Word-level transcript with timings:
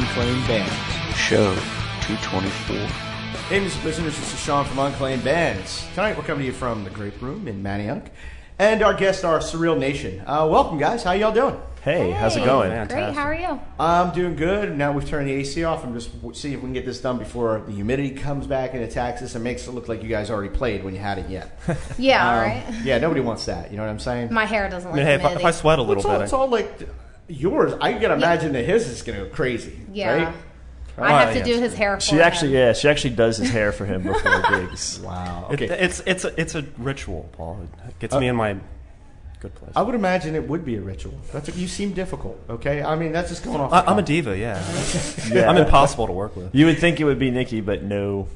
This 0.00 0.08
is 0.08 0.16
Unclaimed 0.16 0.48
Bands. 0.48 1.16
Show 1.18 1.54
224. 2.06 2.76
Hey, 3.48 3.60
music 3.60 3.84
listeners, 3.84 4.16
this 4.18 4.32
is 4.32 4.40
Sean 4.40 4.64
from 4.64 4.78
Unclaimed 4.78 5.22
Bands. 5.22 5.86
Tonight 5.94 6.16
we're 6.16 6.22
coming 6.22 6.40
to 6.40 6.46
you 6.46 6.52
from 6.52 6.84
the 6.84 6.90
Grape 6.90 7.20
Room 7.20 7.46
in 7.46 7.62
Manayunk. 7.62 8.06
And 8.58 8.82
our 8.82 8.94
guests 8.94 9.24
are 9.24 9.40
Surreal 9.40 9.78
Nation. 9.78 10.20
Uh, 10.26 10.48
welcome, 10.50 10.78
guys. 10.78 11.02
How 11.02 11.12
y'all 11.12 11.32
doing? 11.32 11.60
Hey, 11.82 12.12
how's 12.12 12.34
it 12.36 12.40
Hey. 12.40 12.46
going? 12.46 12.70
Great, 12.88 13.12
how 13.14 13.24
are 13.24 13.34
you? 13.34 13.60
I'm 13.78 14.12
doing 14.14 14.36
good. 14.36 14.74
Now 14.76 14.92
we've 14.92 15.06
turned 15.06 15.28
the 15.28 15.32
AC 15.32 15.64
off 15.64 15.84
and 15.84 15.92
just 15.94 16.12
w- 16.16 16.34
see 16.34 16.54
if 16.54 16.60
we 16.60 16.62
can 16.62 16.72
get 16.72 16.86
this 16.86 17.00
done 17.00 17.18
before 17.18 17.62
the 17.66 17.72
humidity 17.72 18.10
comes 18.12 18.46
back 18.46 18.72
and 18.72 18.82
attacks 18.82 19.20
us 19.20 19.34
and 19.34 19.44
makes 19.44 19.66
it 19.66 19.72
look 19.72 19.86
like 19.88 20.02
you 20.02 20.08
guys 20.08 20.30
already 20.30 20.54
played 20.54 20.82
when 20.82 20.94
you 20.94 21.00
hadn't 21.00 21.28
yet. 21.30 21.58
Yeah, 21.98 22.26
all 22.26 22.38
Um, 22.38 22.44
right. 22.48 22.64
Yeah, 22.84 22.96
nobody 22.98 23.20
wants 23.20 23.44
that. 23.46 23.70
You 23.70 23.76
know 23.76 23.82
what 23.84 23.90
I'm 23.90 23.98
saying? 23.98 24.32
My 24.32 24.46
hair 24.46 24.68
doesn't 24.70 24.88
I 24.88 24.92
like 24.92 24.96
mean, 24.98 25.06
hey, 25.06 25.14
if 25.14 25.20
I, 25.20 25.28
humidity. 25.28 25.42
if 25.42 25.46
I 25.46 25.58
sweat 25.58 25.78
a 25.78 25.82
little 25.82 25.96
it's, 26.02 26.06
all, 26.06 26.16
bit, 26.18 26.24
it's 26.24 26.32
all 26.32 26.48
like 26.48 26.88
yours. 27.30 27.72
I 27.80 27.94
can 27.94 28.10
imagine 28.10 28.52
that 28.52 28.64
his 28.64 28.88
is 28.88 29.02
going 29.02 29.18
to 29.18 29.24
go 29.26 29.30
crazy. 29.30 29.78
Yeah. 29.92 30.24
Right? 30.24 30.34
I 30.98 31.22
have 31.24 31.32
to 31.32 31.38
yeah. 31.38 31.44
do 31.56 31.60
his 31.60 31.74
hair 31.74 31.96
for 31.96 32.00
She 32.02 32.16
him. 32.16 32.20
actually, 32.22 32.52
yeah, 32.52 32.72
she 32.74 32.88
actually 32.88 33.14
does 33.14 33.38
his 33.38 33.50
hair 33.50 33.72
for 33.72 33.86
him 33.86 34.02
before 34.02 34.42
gigs. 34.50 35.00
Wow. 35.04 35.48
it- 35.50 35.54
Okay. 35.62 35.66
it's 35.84 36.00
it's 36.04 36.24
a, 36.24 36.38
it's 36.40 36.54
a 36.54 36.62
ritual, 36.76 37.28
Paul. 37.32 37.66
It 37.88 37.98
gets 38.00 38.14
uh, 38.14 38.20
me 38.20 38.28
in 38.28 38.36
my 38.36 38.56
good 39.40 39.54
place. 39.54 39.72
I 39.74 39.80
would 39.82 39.94
imagine 39.94 40.34
it 40.34 40.46
would 40.46 40.62
be 40.64 40.76
a 40.76 40.82
ritual. 40.82 41.14
That's 41.32 41.56
you 41.56 41.68
seem 41.68 41.92
difficult. 41.92 42.38
Okay, 42.50 42.82
I 42.82 42.96
mean 42.96 43.12
that's 43.12 43.30
just 43.30 43.42
going 43.44 43.60
off. 43.60 43.72
I, 43.72 43.80
I'm 43.90 43.98
a 43.98 44.02
diva, 44.02 44.36
yeah. 44.36 44.62
Yeah. 45.32 45.48
I'm 45.48 45.56
impossible 45.56 46.06
to 46.06 46.12
work 46.12 46.36
with. 46.36 46.54
You 46.54 46.66
would 46.66 46.78
think 46.78 47.00
it 47.00 47.04
would 47.04 47.18
be 47.18 47.30
Nikki, 47.30 47.60
but 47.62 47.82
no. 47.82 48.28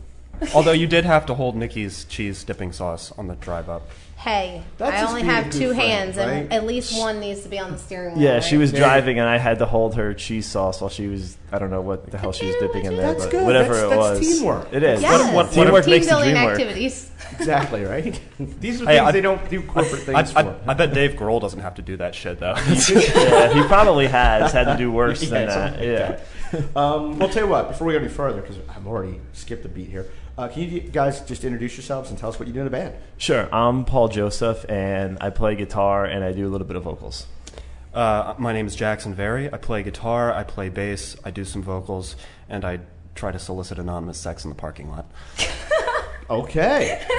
Although 0.54 0.72
you 0.72 0.86
did 0.86 1.04
have 1.04 1.27
to 1.27 1.34
hold 1.34 1.56
Nikki's 1.56 2.04
cheese 2.04 2.44
dipping 2.44 2.72
sauce 2.72 3.12
on 3.18 3.27
the 3.28 3.34
drive 3.36 3.68
up. 3.68 3.88
Hey, 4.16 4.62
That's 4.78 4.96
I 4.96 5.00
just 5.00 5.08
only 5.10 5.22
being 5.22 5.30
a 5.30 5.34
have 5.34 5.44
good 5.50 5.52
two 5.58 5.74
friend, 5.74 5.80
hands, 5.82 6.16
right? 6.16 6.26
and 6.28 6.52
at 6.52 6.64
least 6.64 6.98
one 6.98 7.20
needs 7.20 7.42
to 7.42 7.48
be 7.50 7.58
on 7.58 7.72
the 7.72 7.78
steering 7.78 8.14
wheel. 8.14 8.22
Yeah, 8.22 8.32
right? 8.34 8.44
she 8.44 8.56
was 8.56 8.72
Yeah. 8.72 8.78
driving, 8.78 9.18
and 9.18 9.28
I 9.28 9.36
had 9.36 9.58
to 9.58 9.66
hold 9.66 9.96
her 9.96 10.14
cheese 10.14 10.46
sauce 10.46 10.80
while 10.80 10.88
she 10.88 11.08
was. 11.08 11.36
I 11.52 11.58
don't 11.58 11.68
know 11.70 11.82
what 11.82 12.10
the 12.10 12.16
hell 12.16 12.32
she 12.32 12.46
was 12.46 12.56
dipping 12.56 12.86
in 12.86 12.96
there, 12.96 13.08
That's 13.12 13.24
but 13.24 13.30
good. 13.32 13.44
whatever 13.44 13.74
That's- 13.74 13.84
it 13.84 13.91
that's 13.91 14.18
was. 14.20 14.38
teamwork. 14.38 14.68
It 14.72 14.82
is. 14.82 15.02
Yes. 15.02 15.34
what- 15.34 15.52
teamwork 15.52 15.84
team 15.84 15.91
makes 15.91 16.06
the 16.06 16.12
building 16.12 16.30
dream 16.30 16.44
work. 16.44 16.52
activities. 16.58 17.10
Exactly 17.38 17.84
right. 17.84 18.19
These 18.60 18.76
are 18.80 18.86
things 18.86 18.88
Hey, 18.88 18.98
I- 18.98 19.10
they 19.12 19.20
don't 19.20 19.50
do 19.50 19.60
corporate 19.60 20.08
I, 20.08 20.22
things 20.22 20.36
I, 20.36 20.42
for. 20.44 20.56
I 20.69 20.74
bet 20.74 20.94
Dave 20.94 21.12
Grohl 21.12 21.41
doesn't 21.41 21.60
have 21.60 21.74
to 21.74 21.82
do 21.82 21.96
that 21.98 22.14
shit 22.14 22.41
though. 22.41 22.54
yeah, 22.66 23.52
he 23.52 23.62
probably 23.64 24.06
has 24.06 24.52
had 24.52 24.64
to 24.64 24.76
do 24.78 24.91
worse 24.91 25.22
Yeah, 25.24 25.28
than 25.30 25.48
that. 25.48 25.72
like 25.72 25.80
Yeah. 25.82 25.96
that. 25.98 26.20
Um, 26.77 27.19
well, 27.19 27.28
tell 27.28 27.44
you 27.44 27.48
what. 27.50 27.69
Before 27.69 27.86
we 27.86 27.92
go 27.94 27.98
any 28.00 28.08
further, 28.08 28.41
because 28.41 28.58
I've 28.69 28.86
already 28.86 29.20
skipped 29.33 29.64
a 29.64 29.69
beat 29.69 29.88
here, 29.88 30.06
uh, 30.38 30.48
can 30.48 30.62
you 30.62 30.80
guys 30.80 31.20
just 31.22 31.44
introduce 31.44 31.77
yourselves 31.77 32.10
and 32.10 32.19
tell 32.19 32.28
us 32.28 32.38
what 32.38 32.47
you 32.48 32.55
do 32.55 32.60
in 32.60 32.64
the 32.64 32.70
band? 32.70 32.94
Sure. 33.19 33.48
I'm 33.55 33.84
Paul 33.84 34.08
Joseph, 34.08 34.64
and 34.69 35.19
I 35.20 35.30
play 35.30 35.55
guitar 35.56 36.05
and 36.05 36.25
I 36.25 36.32
do 36.32 36.47
a 36.47 36.50
little 36.50 36.66
bit 36.66 36.77
of 36.77 36.82
vocals. 36.84 37.27
uh, 37.94 38.34
my 38.38 38.52
name 38.52 38.66
is 38.66 38.75
Jackson 38.77 39.14
Very. 39.14 39.52
I 39.52 39.56
play 39.58 39.82
guitar, 39.82 40.32
I 40.32 40.42
play 40.44 40.69
bass, 40.69 41.16
I 41.25 41.30
do 41.30 41.44
some 41.44 41.62
vocals, 41.62 42.16
and 42.48 42.64
I 42.64 42.80
try 43.14 43.30
to 43.32 43.38
solicit 43.38 43.78
anonymous 43.78 44.19
sex 44.19 44.44
in 44.44 44.50
the 44.50 44.56
parking 44.56 44.91
lot. 44.91 45.06
Okay. 46.30 47.05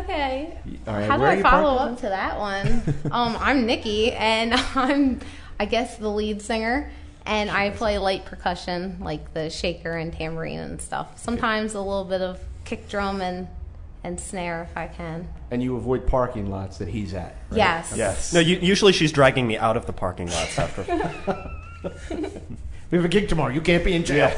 Okay. 0.00 0.56
All 0.86 0.94
right. 0.94 1.08
How 1.08 1.16
do 1.16 1.22
where 1.22 1.30
are 1.30 1.38
I 1.38 1.42
follow 1.42 1.78
parked? 1.78 1.92
up 1.94 2.00
to 2.00 2.08
that 2.10 2.38
one? 2.38 2.82
um, 3.10 3.36
I'm 3.40 3.64
Nikki, 3.66 4.12
and 4.12 4.52
I'm, 4.54 5.20
I 5.58 5.64
guess, 5.64 5.96
the 5.96 6.08
lead 6.10 6.40
singer, 6.42 6.90
and 7.28 7.50
I 7.50 7.70
play 7.70 7.98
light 7.98 8.24
percussion, 8.24 8.98
like 9.00 9.32
the 9.34 9.50
shaker 9.50 9.96
and 9.96 10.12
tambourine 10.12 10.58
and 10.58 10.80
stuff. 10.82 11.18
Sometimes 11.18 11.74
a 11.74 11.80
little 11.80 12.04
bit 12.04 12.20
of 12.22 12.40
kick 12.64 12.88
drum 12.88 13.20
and 13.20 13.46
and 14.04 14.18
snare 14.18 14.62
if 14.70 14.76
I 14.76 14.86
can. 14.86 15.28
And 15.50 15.62
you 15.62 15.76
avoid 15.76 16.06
parking 16.06 16.50
lots 16.50 16.78
that 16.78 16.88
he's 16.88 17.14
at. 17.14 17.36
right? 17.50 17.56
Yes. 17.58 17.92
Yes. 17.96 18.32
No, 18.32 18.40
u- 18.40 18.58
usually 18.60 18.92
she's 18.92 19.10
dragging 19.12 19.46
me 19.46 19.58
out 19.58 19.76
of 19.76 19.86
the 19.86 19.92
parking 19.92 20.28
lots 20.30 20.58
after. 20.58 21.52
We 22.90 22.96
have 22.96 23.04
a 23.04 23.08
gig 23.08 23.28
tomorrow. 23.28 23.52
You 23.52 23.60
can't 23.60 23.84
be 23.84 23.92
in 23.92 24.02
jail. 24.02 24.32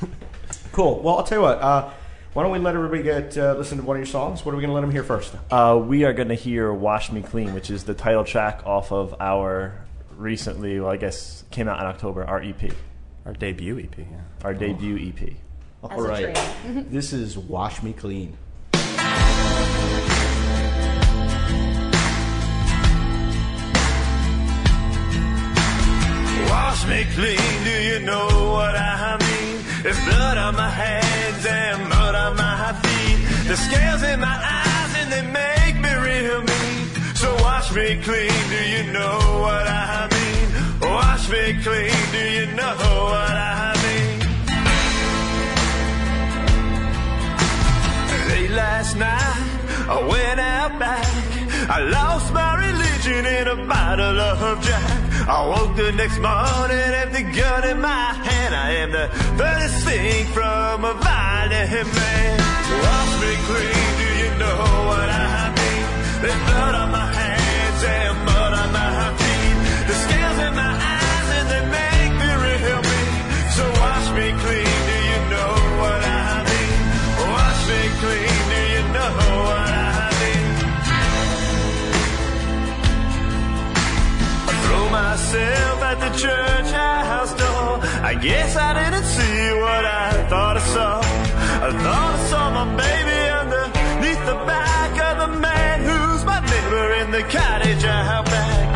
cool. 0.72 1.00
Well, 1.00 1.18
I'll 1.18 1.22
tell 1.22 1.38
you 1.38 1.42
what. 1.42 1.60
Uh, 1.60 1.90
why 2.32 2.42
don't 2.42 2.50
we 2.50 2.58
let 2.58 2.74
everybody 2.74 3.04
get 3.04 3.38
uh, 3.38 3.54
listen 3.54 3.78
to 3.78 3.84
one 3.84 3.96
of 3.96 4.00
your 4.00 4.06
songs? 4.06 4.44
What 4.44 4.52
are 4.52 4.56
we 4.56 4.62
going 4.62 4.70
to 4.70 4.74
let 4.74 4.80
them 4.80 4.90
hear 4.90 5.04
first? 5.04 5.32
Uh, 5.48 5.80
we 5.80 6.02
are 6.04 6.12
going 6.12 6.28
to 6.28 6.34
hear 6.34 6.72
"Wash 6.72 7.12
Me 7.12 7.22
Clean," 7.22 7.54
which 7.54 7.70
is 7.70 7.84
the 7.84 7.94
title 7.94 8.24
track 8.24 8.62
off 8.66 8.90
of 8.90 9.14
our 9.20 9.74
recently, 10.18 10.80
well, 10.80 10.90
I 10.90 10.96
guess, 10.96 11.44
came 11.50 11.68
out 11.68 11.80
in 11.80 11.86
October. 11.86 12.24
Our 12.24 12.42
EP, 12.42 12.72
Our 13.24 13.32
debut 13.32 13.78
EP. 13.78 13.98
Yeah. 13.98 14.04
our 14.44 14.52
debut 14.52 15.12
EP. 15.14 15.34
All 15.82 16.04
a 16.04 16.08
right. 16.08 16.54
this 16.90 17.12
is 17.12 17.38
"Wash 17.38 17.82
Me 17.82 17.92
Clean." 17.92 18.36
Wash 26.50 26.86
me 26.86 27.04
clean, 27.14 27.64
do 27.64 27.70
you 27.70 27.98
know 28.00 28.26
what 28.54 28.74
I 28.76 29.16
mean? 29.20 29.56
There's 29.82 29.98
blood 30.04 30.38
on 30.38 30.54
my 30.56 30.70
hands 30.70 31.44
and 31.46 31.88
mud 31.88 32.14
on 32.14 32.36
my 32.36 32.72
feet. 32.82 33.48
The 33.48 33.56
scales 33.56 34.02
in 34.02 34.20
my 34.20 34.36
eyes 34.42 34.92
and 35.00 35.12
they 35.12 35.22
make 35.22 35.32
me 35.32 35.34
real 35.34 35.44
mean. 35.44 35.57
So 37.18 37.34
wash 37.42 37.72
me 37.72 38.00
clean, 38.00 38.30
do 38.48 38.62
you 38.74 38.92
know 38.92 39.18
what 39.42 39.66
I 39.66 40.06
mean? 40.14 40.48
Wash 40.88 41.28
me 41.28 41.58
clean, 41.64 41.98
do 42.12 42.22
you 42.36 42.46
know 42.54 42.76
what 43.10 43.34
I 43.34 43.74
mean? 43.84 44.18
Late 48.30 48.50
last 48.52 48.96
night, 48.96 49.42
I 49.88 49.98
went 50.08 50.38
out 50.38 50.78
back. 50.78 51.06
I 51.68 51.80
lost 51.80 52.32
my 52.32 52.54
religion 52.68 53.26
in 53.26 53.48
a 53.48 53.66
bottle 53.66 54.20
of 54.20 54.62
Jack. 54.62 55.28
I 55.28 55.44
woke 55.48 55.74
the 55.76 55.90
next 55.90 56.20
morning, 56.20 56.78
empty 57.02 57.24
gun 57.36 57.68
in 57.68 57.80
my 57.80 58.12
hand. 58.28 58.54
I 58.54 58.70
am 58.82 58.92
the 58.92 59.08
furthest 59.36 59.84
thing 59.84 60.24
from 60.26 60.84
a 60.84 60.94
violent 60.94 61.94
man. 61.98 62.38
Wash 62.84 63.12
me 63.22 63.34
clean, 63.48 63.90
do 64.02 64.08
you 64.22 64.30
know 64.38 64.62
what 64.86 65.08
I 65.10 65.32
mean? 65.32 65.37
Blood 66.20 66.74
on 66.74 66.90
my 66.90 67.06
hands 67.06 67.84
and 67.84 68.24
mud 68.26 68.52
on 68.52 68.72
my 68.72 69.14
feet. 69.20 69.56
The 69.86 69.94
scales 70.02 70.38
in 70.46 70.52
my 70.62 70.72
eyes 70.92 71.28
and 71.38 71.46
they 71.52 71.64
make 71.78 72.12
me 72.22 72.30
real 72.44 72.82
mean. 72.90 73.12
So 73.54 73.62
wash 73.78 74.06
me 74.18 74.26
clean, 74.42 74.78
do 74.90 74.96
you 75.10 75.20
know 75.30 75.52
what 75.78 76.00
I 76.02 76.42
mean? 76.50 76.78
Wash 77.22 77.60
me 77.70 77.80
clean, 78.02 78.38
do 78.50 78.60
you 78.74 78.82
know 78.96 79.14
what 79.46 79.70
I 79.70 80.10
mean? 80.22 80.46
I 84.50 84.54
throw 84.64 84.84
myself 84.90 85.76
at 85.90 85.98
the 86.04 86.12
church 86.18 86.70
house 86.74 87.32
door. 87.42 87.78
I 88.02 88.14
guess 88.20 88.56
I 88.56 88.70
didn't 88.74 89.06
see 89.06 89.40
what 89.62 89.84
I 89.84 90.26
thought 90.30 90.56
I 90.56 90.64
saw. 90.74 90.98
I 90.98 91.70
thought 91.84 92.12
I 92.18 92.22
saw 92.30 92.44
my 92.58 92.66
baby 92.82 93.20
underneath 93.40 94.22
the 94.26 94.38
back 94.50 94.92
of 95.08 95.14
the 95.22 95.38
man 95.38 95.58
neighbor 95.86 95.97
in 97.08 97.12
the 97.12 97.22
cottage 97.22 97.84
out 97.84 98.24
back. 98.26 98.68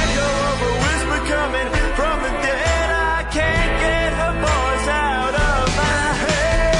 Echo 0.00 0.28
of 0.50 0.58
a 0.68 0.72
whisper 0.82 1.20
coming 1.32 1.68
from 1.96 2.16
the 2.24 2.32
dead. 2.44 2.88
I 3.16 3.22
can't 3.36 3.72
get 3.84 4.10
her 4.20 4.34
voice 4.48 4.88
out 5.08 5.34
of 5.48 5.64
my 5.80 6.02
head. 6.22 6.74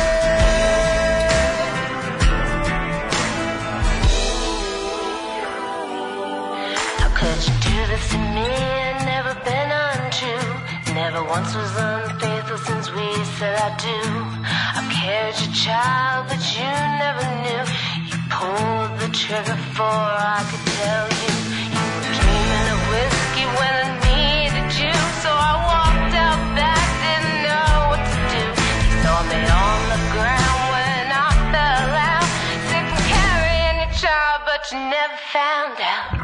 How 7.00 7.10
could 7.18 7.40
you 7.46 7.54
do 7.68 7.78
this 7.90 8.04
to 8.12 8.18
me? 8.36 8.50
I've 8.88 9.04
never 9.14 9.34
been 9.48 9.70
untrue. 9.86 10.48
Never 10.94 11.22
once 11.24 11.50
was 11.54 11.72
unfaithful 11.76 12.58
since 12.58 12.86
we 12.92 13.06
said 13.38 13.56
I 13.56 13.70
do. 13.88 13.98
I 14.78 14.80
carried 15.00 15.38
your 15.42 15.54
child, 15.64 16.26
but 16.28 16.42
you 16.56 16.70
never 17.04 17.24
knew. 17.44 17.64
You 18.10 18.18
pulled 18.28 18.92
the 19.00 19.08
trigger 19.16 19.56
before 19.56 19.86
I 19.86 20.44
could 20.50 20.69
you. 20.80 20.96
You 21.74 21.82
were 21.92 22.12
dreaming 22.18 22.66
of 22.74 22.80
whiskey 22.92 23.46
when 23.58 23.72
I 23.84 23.88
needed 24.08 24.70
you. 24.80 24.94
So 25.22 25.30
I 25.30 25.52
walked 25.70 26.14
out 26.26 26.40
back, 26.56 26.86
didn't 27.04 27.38
know 27.48 27.72
what 27.90 28.02
to 28.12 28.20
do. 28.34 28.44
You 28.48 28.92
saw 29.04 29.18
me 29.30 29.40
on 29.44 29.80
the 29.92 30.00
ground 30.14 30.60
when 30.74 31.04
I 31.12 31.28
fell 31.52 31.92
out. 32.12 32.28
Sick 32.68 32.86
and 32.96 33.04
carrying 33.12 33.76
your 33.84 33.92
child, 34.02 34.38
but 34.48 34.60
you 34.72 34.78
never 34.78 35.18
found 35.32 35.76
out. 35.80 36.19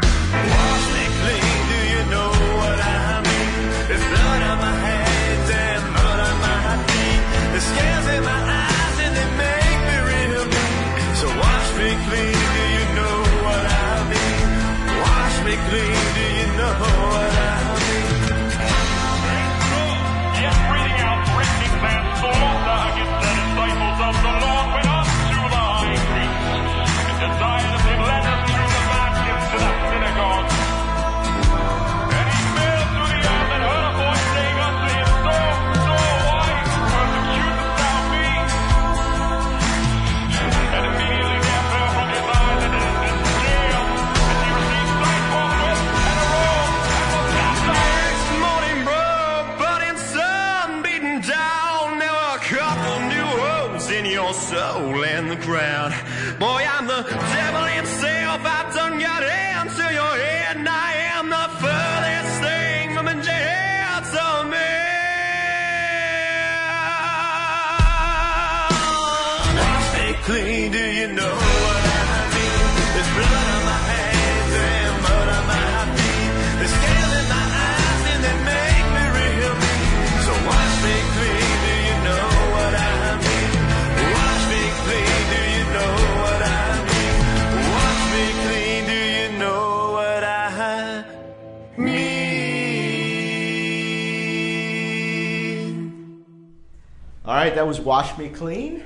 Right, 97.46 97.54
that 97.54 97.66
was 97.66 97.80
"Wash 97.80 98.16
Me 98.18 98.28
Clean." 98.28 98.82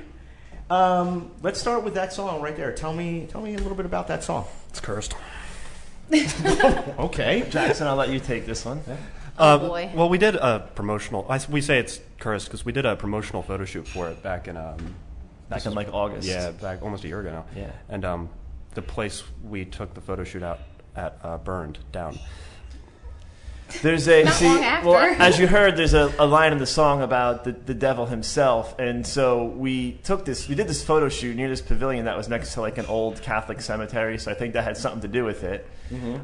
Um, 0.69 1.31
let's 1.41 1.59
start 1.59 1.83
with 1.83 1.95
that 1.95 2.13
song 2.13 2.41
right 2.41 2.55
there. 2.55 2.71
Tell 2.71 2.93
me, 2.93 3.27
tell 3.29 3.41
me 3.41 3.55
a 3.55 3.57
little 3.57 3.75
bit 3.75 3.85
about 3.85 4.07
that 4.07 4.23
song. 4.23 4.45
It's 4.69 4.79
cursed. 4.79 5.13
Okay, 6.99 7.45
Jackson, 7.49 7.87
I'll 7.87 7.95
let 7.95 8.09
you 8.09 8.19
take 8.19 8.45
this 8.45 8.65
one. 8.65 8.81
Oh, 9.39 9.45
Uh, 9.45 9.57
boy. 9.57 9.89
Well, 9.95 10.09
we 10.09 10.17
did 10.17 10.35
a 10.35 10.69
promotional. 10.75 11.25
I 11.29 11.35
s 11.37 11.47
we 11.49 11.61
say 11.61 11.79
it's 11.79 11.99
cursed 12.19 12.47
because 12.47 12.65
we 12.65 12.71
did 12.73 12.85
a 12.85 12.95
promotional 12.95 13.41
photo 13.43 13.65
shoot 13.65 13.87
for 13.87 14.09
it 14.09 14.21
back 14.21 14.47
in. 14.47 14.57
Um, 14.57 14.95
Back 15.49 15.65
in 15.65 15.73
like 15.73 15.89
August. 15.91 16.25
yeah, 16.27 16.51
back 16.51 16.81
almost 16.81 17.03
a 17.03 17.07
year 17.09 17.19
ago 17.19 17.31
now. 17.31 17.45
Yeah. 17.55 17.71
And 17.89 18.05
um, 18.05 18.29
the 18.73 18.81
place 18.81 19.23
we 19.43 19.65
took 19.65 19.93
the 19.93 19.99
photo 19.99 20.23
shoot 20.23 20.43
out 20.43 20.59
at 20.95 21.17
uh, 21.23 21.37
burned 21.39 21.77
down. 21.91 22.17
There's 23.81 24.07
a 24.07 24.23
Not 24.23 24.33
see, 24.33 24.45
long 24.45 24.63
after. 24.63 24.89
well, 24.89 25.15
as 25.19 25.39
you 25.39 25.47
heard, 25.47 25.75
there's 25.77 25.93
a, 25.93 26.13
a 26.19 26.25
line 26.25 26.51
in 26.51 26.57
the 26.57 26.65
song 26.65 27.01
about 27.01 27.43
the, 27.43 27.51
the 27.51 27.73
devil 27.73 28.05
himself, 28.05 28.77
and 28.79 29.05
so 29.05 29.45
we 29.45 29.93
took 30.03 30.25
this, 30.25 30.47
we 30.47 30.55
did 30.55 30.67
this 30.67 30.83
photo 30.83 31.09
shoot 31.09 31.35
near 31.35 31.49
this 31.49 31.61
pavilion 31.61 32.05
that 32.05 32.17
was 32.17 32.29
next 32.29 32.53
to 32.53 32.61
like 32.61 32.77
an 32.77 32.85
old 32.85 33.21
Catholic 33.21 33.61
cemetery. 33.61 34.17
So 34.17 34.31
I 34.31 34.33
think 34.35 34.53
that 34.53 34.63
had 34.63 34.77
something 34.77 35.01
to 35.01 35.07
do 35.07 35.23
with 35.25 35.43
it. 35.43 35.67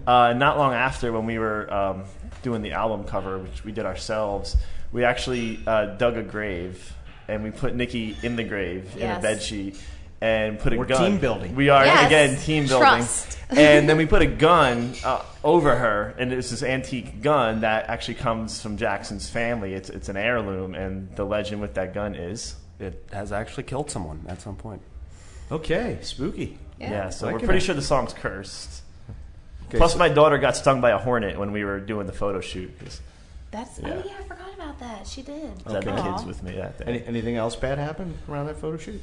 Uh, 0.07 0.33
not 0.33 0.57
long 0.57 0.73
after, 0.73 1.11
when 1.11 1.25
we 1.25 1.39
were 1.39 1.71
um, 1.73 2.03
doing 2.41 2.61
the 2.61 2.71
album 2.71 3.03
cover, 3.03 3.37
which 3.37 3.63
we 3.65 3.71
did 3.71 3.85
ourselves, 3.85 4.55
we 4.91 5.03
actually 5.03 5.59
uh, 5.67 5.87
dug 5.97 6.17
a 6.17 6.23
grave 6.23 6.93
and 7.27 7.43
we 7.43 7.51
put 7.51 7.75
Nikki 7.75 8.15
in 8.23 8.37
the 8.37 8.43
grave 8.43 8.95
in 8.95 9.09
a 9.17 9.19
bed 9.19 9.41
sheet. 9.41 9.81
And 10.19 10.57
put 10.57 10.73
a 10.73 10.77
We're 10.77 10.85
gun. 10.85 11.11
team 11.11 11.17
building. 11.19 11.55
We 11.55 11.69
are 11.69 11.85
Yes. 11.85 12.07
again 12.07 12.37
team 12.37 12.65
building 12.67 12.87
Trust. 12.87 13.37
and 13.51 13.87
then 13.87 13.97
we 13.97 14.07
put 14.07 14.23
a 14.23 14.25
gun 14.25 14.93
uh, 15.05 15.21
over 15.43 15.75
her, 15.75 16.15
and 16.17 16.33
it's 16.33 16.49
this 16.49 16.63
antique 16.63 17.21
gun 17.21 17.61
that 17.61 17.87
actually 17.87 18.15
comes 18.15 18.59
from 18.59 18.77
Jackson's 18.77 19.29
family. 19.29 19.73
It's 19.73 19.89
it's 19.91 20.09
an 20.09 20.17
heirloom, 20.17 20.73
and 20.73 21.15
the 21.15 21.23
legend 21.23 21.61
with 21.61 21.75
that 21.75 21.93
gun 21.93 22.15
is 22.15 22.55
It 22.79 23.05
has 23.13 23.31
actually 23.31 23.63
killed 23.63 23.91
someone 23.91 24.25
at 24.27 24.41
some 24.41 24.55
point. 24.55 24.81
okay, 25.51 25.99
spooky. 26.01 26.57
yeah. 26.79 27.09
so 27.11 27.27
I 27.27 27.33
we're 27.33 27.39
can- 27.39 27.47
pretty 27.47 27.63
sure 27.65 27.75
the 27.75 27.81
song's 27.83 28.13
cursed. 28.13 28.81
Okay, 29.67 29.77
Plus, 29.77 29.93
so- 29.93 29.99
my 29.99 30.09
daughter 30.09 30.37
got 30.39 30.55
stung 30.57 30.81
by 30.81 30.89
a 30.91 30.97
hornet 30.97 31.37
when 31.37 31.51
we 31.51 31.63
were 31.63 31.79
doing 31.79 32.07
the 32.07 32.13
photo 32.13 32.41
shoot. 32.41 32.71
That's 33.51 33.77
Yeah. 33.79 33.89
oh 34.03 34.03
yeah, 34.05 34.13
I 34.19 34.23
forgot 34.23 34.53
about 34.55 34.79
that. 34.79 35.07
She 35.07 35.21
did. 35.21 35.51
I 35.67 35.73
had 35.73 35.83
the 35.83 35.91
kids 36.01 36.25
with 36.25 36.41
me 36.41 36.53
that 36.55 36.79
day. 36.79 36.85
Any, 36.87 37.03
anything 37.05 37.35
else 37.35 37.55
bad 37.55 37.77
happened 37.77 38.17
around 38.27 38.47
that 38.47 38.57
photo 38.57 38.77
shoot? 38.77 39.01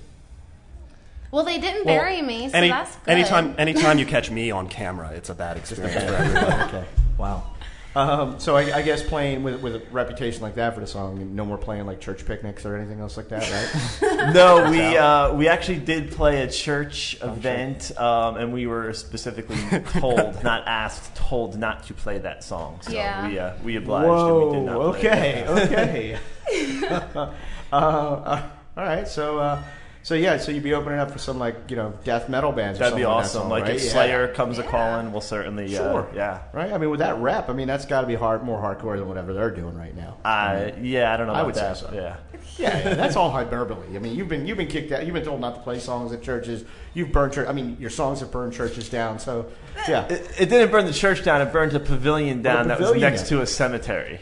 Well, 1.35 1.43
they 1.43 1.59
didn't 1.59 1.85
Well, 1.85 1.97
bury 1.99 2.23
me, 2.23 2.49
so 2.49 2.57
Any, 2.57 2.69
that's 2.69 2.95
good. 2.95 3.11
anytime, 3.11 3.57
anytime 3.59 3.99
you 3.99 4.07
catch 4.07 4.31
me 4.31 4.53
on 4.53 4.69
camera, 4.69 5.11
it's 5.11 5.31
a 5.31 5.35
bad 5.35 5.57
experience 5.57 6.05
for 6.05 6.15
everybody. 6.15 6.63
okay, 6.63 6.85
wow. 7.19 7.43
Um, 7.97 8.39
so 8.39 8.55
I, 8.57 8.77
I 8.77 8.83
guess 8.83 9.03
playing 9.03 9.43
with 9.43 9.61
with 9.61 9.75
a 9.75 9.83
reputation 9.91 10.43
like 10.43 10.55
that 10.55 10.75
for 10.75 10.81
the 10.81 10.87
song, 10.87 11.35
no 11.35 11.45
more 11.45 11.59
playing 11.59 11.87
like 11.87 12.01
church 12.01 12.25
picnics 12.25 12.65
or 12.65 12.77
anything 12.77 13.01
else 13.01 13.17
like 13.17 13.29
that, 13.31 13.51
right? 13.51 14.33
no, 14.35 14.71
we 14.71 14.97
uh, 14.97 15.35
we 15.35 15.49
actually 15.49 15.79
did 15.81 16.13
play 16.13 16.43
a 16.43 16.49
church 16.49 17.17
event, 17.21 17.91
um, 17.99 18.37
and 18.37 18.53
we 18.53 18.69
were 18.69 18.93
specifically 18.93 19.59
told, 19.99 20.41
not 20.45 20.69
asked, 20.69 21.17
told 21.17 21.59
not 21.59 21.83
to 21.89 21.95
play 21.95 22.19
that 22.19 22.45
song. 22.45 22.79
So 22.83 22.93
Yeah. 22.93 23.29
we 23.29 23.39
uh, 23.41 23.53
we 23.65 23.75
obliged 23.77 24.09
and 24.09 24.37
we 24.37 24.57
did 24.57 24.67
not 24.67 24.79
Whoa. 24.79 24.93
play 24.93 25.31
it. 25.41 25.49
Okay. 25.49 26.19
Okay. 26.53 26.87
uh, 26.93 27.33
uh, 27.73 28.49
all 28.77 28.85
right. 28.85 29.09
So. 29.09 29.59
So 30.05 30.15
yeah, 30.15 30.37
so 30.37 30.53
you'd 30.53 30.63
be 30.63 30.75
opening 30.75 30.99
up 30.99 31.11
for 31.11 31.19
some 31.19 31.39
like 31.39 31.71
you 31.71 31.77
know 31.77 31.95
death 32.05 32.29
metal 32.29 32.53
bands. 32.53 32.79
Or 32.79 32.85
That'd 32.85 32.97
be 32.97 33.03
that 33.05 33.09
awesome. 33.09 33.41
song, 33.43 33.49
like 33.51 33.65
right? 33.65 33.77
if 33.77 33.85
Yeah. 33.85 33.91
Slayer 33.91 34.29
comes 34.29 34.59
a 34.59 34.63
Yeah. 34.63 34.71
calling, 34.71 35.13
we'll 35.13 35.23
certainly 35.23 35.67
Sure. 35.75 36.03
uh, 36.03 36.07
yeah. 36.15 36.39
Right. 36.53 36.71
I 36.73 36.77
mean, 36.77 36.91
with 36.91 37.01
that 37.01 37.17
rep, 37.19 37.49
I 37.49 37.55
mean 37.55 37.67
that's 37.67 37.87
got 37.87 38.03
to 38.03 38.07
be 38.07 38.15
hard, 38.15 38.43
more 38.45 38.61
hardcore 38.61 38.99
than 38.99 39.09
whatever 39.09 39.33
they're 39.33 39.51
doing 39.51 39.75
right 39.79 39.97
now. 39.97 40.19
Uh, 40.23 40.73
yeah, 40.81 41.13
I 41.13 41.17
don't 41.17 41.27
know. 41.27 41.33
I 41.33 41.37
About 41.41 41.47
would 41.47 41.57
say 41.57 41.73
so. 41.75 41.91
Yeah. 41.95 42.17
Yeah, 42.59 42.79
yeah, 42.89 42.95
that's 42.95 43.17
all 43.17 43.31
hyperbole. 43.31 43.97
I 43.97 43.99
mean, 43.99 44.15
you've 44.15 44.29
been 44.29 44.47
you've 44.47 44.59
been 44.59 44.69
kicked 44.69 44.93
out. 44.93 45.05
You've 45.07 45.15
been 45.15 45.25
told 45.25 45.41
not 45.41 45.55
to 45.57 45.61
play 45.63 45.79
songs 45.81 46.13
at 46.13 46.23
churches. 46.23 46.65
You've 46.93 47.11
burned 47.11 47.33
church. 47.33 47.49
I 47.49 47.53
mean, 47.53 47.79
your 47.81 47.91
songs 47.91 48.21
have 48.21 48.31
burned 48.31 48.53
churches 48.53 48.91
down. 48.91 49.19
So, 49.19 49.47
yeah. 49.89 50.05
It, 50.09 50.31
it 50.39 50.49
didn't 50.51 50.71
burn 50.71 50.85
the 50.85 50.93
church 50.93 51.25
down. 51.25 51.41
It 51.41 51.51
burned 51.51 51.73
a 51.75 51.81
pavilion 51.81 52.43
down 52.43 52.69
that 52.69 52.79
was 52.79 52.93
next 52.95 53.23
down. 53.23 53.29
to 53.31 53.41
a 53.41 53.47
cemetery. 53.47 54.21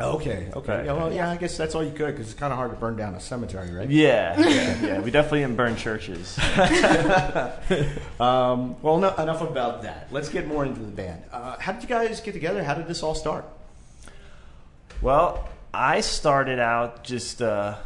Okay. 0.00 0.50
Okay. 0.54 0.76
Right. 0.76 0.86
Yeah, 0.86 0.92
well, 0.92 1.12
yeah. 1.12 1.30
I 1.30 1.36
guess 1.36 1.56
that's 1.56 1.74
all 1.74 1.84
you 1.84 1.92
could 1.92 2.12
because 2.12 2.30
it's 2.30 2.38
kind 2.38 2.52
of 2.52 2.56
hard 2.58 2.70
to 2.70 2.76
burn 2.76 2.96
down 2.96 3.14
a 3.14 3.20
cemetery, 3.20 3.72
right? 3.72 3.88
Yeah, 3.88 4.38
yeah, 4.40 4.86
yeah. 4.86 5.00
We 5.00 5.10
definitely 5.10 5.40
didn't 5.40 5.56
burn 5.56 5.76
churches. 5.76 6.38
Um, 8.20 8.80
well, 8.82 8.98
no, 8.98 9.12
enough 9.16 9.40
about 9.42 9.82
that. 9.82 10.06
Let's 10.12 10.28
get 10.28 10.46
more 10.46 10.64
into 10.64 10.80
the 10.80 10.92
band. 10.92 11.24
Uh, 11.32 11.56
how 11.58 11.72
did 11.72 11.82
you 11.82 11.88
guys 11.88 12.20
get 12.20 12.32
together? 12.34 12.62
How 12.62 12.74
did 12.74 12.86
this 12.86 13.02
all 13.02 13.16
start? 13.16 13.44
Well, 15.00 15.48
I 15.74 16.00
started 16.02 16.60
out 16.60 17.02
just 17.02 17.42
uh, 17.42 17.76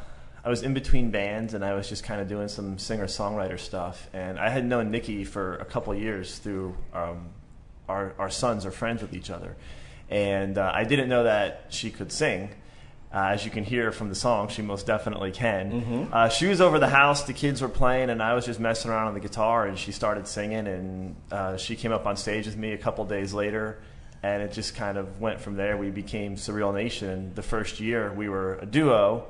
I 0.45 0.49
was 0.51 0.63
in 0.63 0.75
between 0.75 1.11
bands 1.11 1.55
and 1.55 1.65
I 1.65 1.75
was 1.75 1.89
just 1.89 2.05
kind 2.05 2.21
of 2.21 2.29
doing 2.29 2.49
some 2.49 2.79
singer 2.79 3.07
songwriter 3.07 3.59
stuff. 3.59 4.09
And 4.13 4.39
I 4.39 4.51
had 4.51 4.65
known 4.67 4.91
Nikki 4.91 5.25
for 5.25 5.57
a 5.57 5.65
couple 5.65 5.93
of 5.93 6.01
years 6.01 6.39
through 6.39 6.77
um, 6.93 7.31
our 7.89 8.15
our 8.19 8.31
sons 8.31 8.67
are 8.67 8.71
friends 8.71 9.01
with 9.01 9.15
each 9.15 9.31
other, 9.31 9.57
and 10.11 10.59
uh, 10.59 10.71
I 10.75 10.85
didn't 10.85 11.09
know 11.09 11.25
that 11.25 11.67
she 11.71 11.91
could 11.91 12.13
sing. 12.13 12.51
Uh, 13.15 13.29
as 13.29 13.45
you 13.45 13.51
can 13.51 13.65
hear 13.65 13.93
from 13.93 14.09
the 14.09 14.15
song, 14.15 14.49
she 14.49 14.61
most 14.63 14.87
definitely 14.87 15.31
can. 15.31 16.09
Uh, 16.13 16.29
she 16.29 16.47
was 16.47 16.61
over 16.61 16.79
the 16.79 16.89
house, 16.89 17.23
the 17.23 17.33
kids 17.33 17.63
were 17.63 17.69
playing, 17.69 18.11
and 18.11 18.23
I 18.23 18.35
was 18.35 18.45
just 18.45 18.61
messing 18.61 18.91
around 18.91 19.09
on 19.09 19.15
the 19.15 19.21
guitar, 19.21 19.67
and 19.67 19.79
she 19.79 19.93
started 19.93 20.27
singing, 20.27 20.67
and 20.67 21.17
uh, 21.31 21.57
she 21.57 21.77
came 21.77 21.93
up 21.93 22.05
on 22.07 22.17
stage 22.17 22.47
with 22.47 22.57
me 22.57 22.73
a 22.73 22.79
couple 22.79 23.05
days 23.05 23.33
later, 23.33 23.79
and 24.23 24.43
it 24.43 24.53
just 24.53 24.75
kind 24.75 24.99
of 24.99 25.21
went 25.21 25.41
from 25.41 25.55
there. 25.57 25.77
We 25.79 25.91
became 25.91 26.35
Surreal 26.37 26.75
Nation. 26.75 27.33
The 27.35 27.43
first 27.43 27.81
year, 27.81 28.13
we 28.13 28.29
were 28.29 28.55
a 28.57 28.67
duo, 28.67 29.27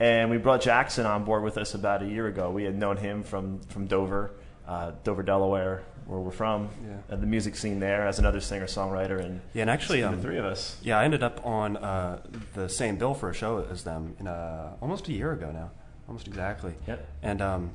and 0.00 0.30
we 0.30 0.38
brought 0.38 0.62
Jackson 0.62 1.06
on 1.06 1.24
board 1.24 1.44
with 1.44 1.58
us 1.58 1.74
about 1.74 2.02
a 2.02 2.06
year 2.06 2.26
ago. 2.26 2.50
We 2.50 2.64
had 2.64 2.76
known 2.76 2.96
him 2.96 3.22
from, 3.22 3.60
from 3.68 3.86
Dover, 3.86 4.32
uh, 4.68 4.92
Dover, 5.02 5.22
Delaware, 5.22 5.82
where 6.06 6.20
we're 6.20 6.30
from, 6.30 6.68
Yeah. 6.86 7.14
and 7.14 7.22
the 7.22 7.26
music 7.26 7.56
scene 7.56 7.80
there 7.80 8.06
as 8.06 8.18
another 8.18 8.40
singer 8.40 8.66
songwriter, 8.66 9.18
and 9.18 9.40
Yeah, 9.54 9.62
and 9.62 9.70
actually, 9.70 10.02
the 10.02 10.08
um, 10.10 10.20
three 10.20 10.38
of 10.38 10.44
us. 10.44 10.78
Yeah, 10.82 10.98
I 10.98 11.04
ended 11.04 11.22
up 11.22 11.44
on 11.44 11.76
uh, 11.78 12.20
the 12.54 12.68
same 12.68 12.96
bill 12.96 13.14
for 13.14 13.30
a 13.30 13.34
show 13.34 13.66
as 13.70 13.82
them 13.84 14.14
in, 14.20 14.26
uh, 14.28 14.74
almost 14.80 15.08
a 15.08 15.12
year 15.12 15.32
ago 15.32 15.50
now, 15.50 15.70
almost 16.06 16.28
exactly. 16.28 16.74
Yep. 16.86 17.08
And 17.22 17.40
um, 17.42 17.70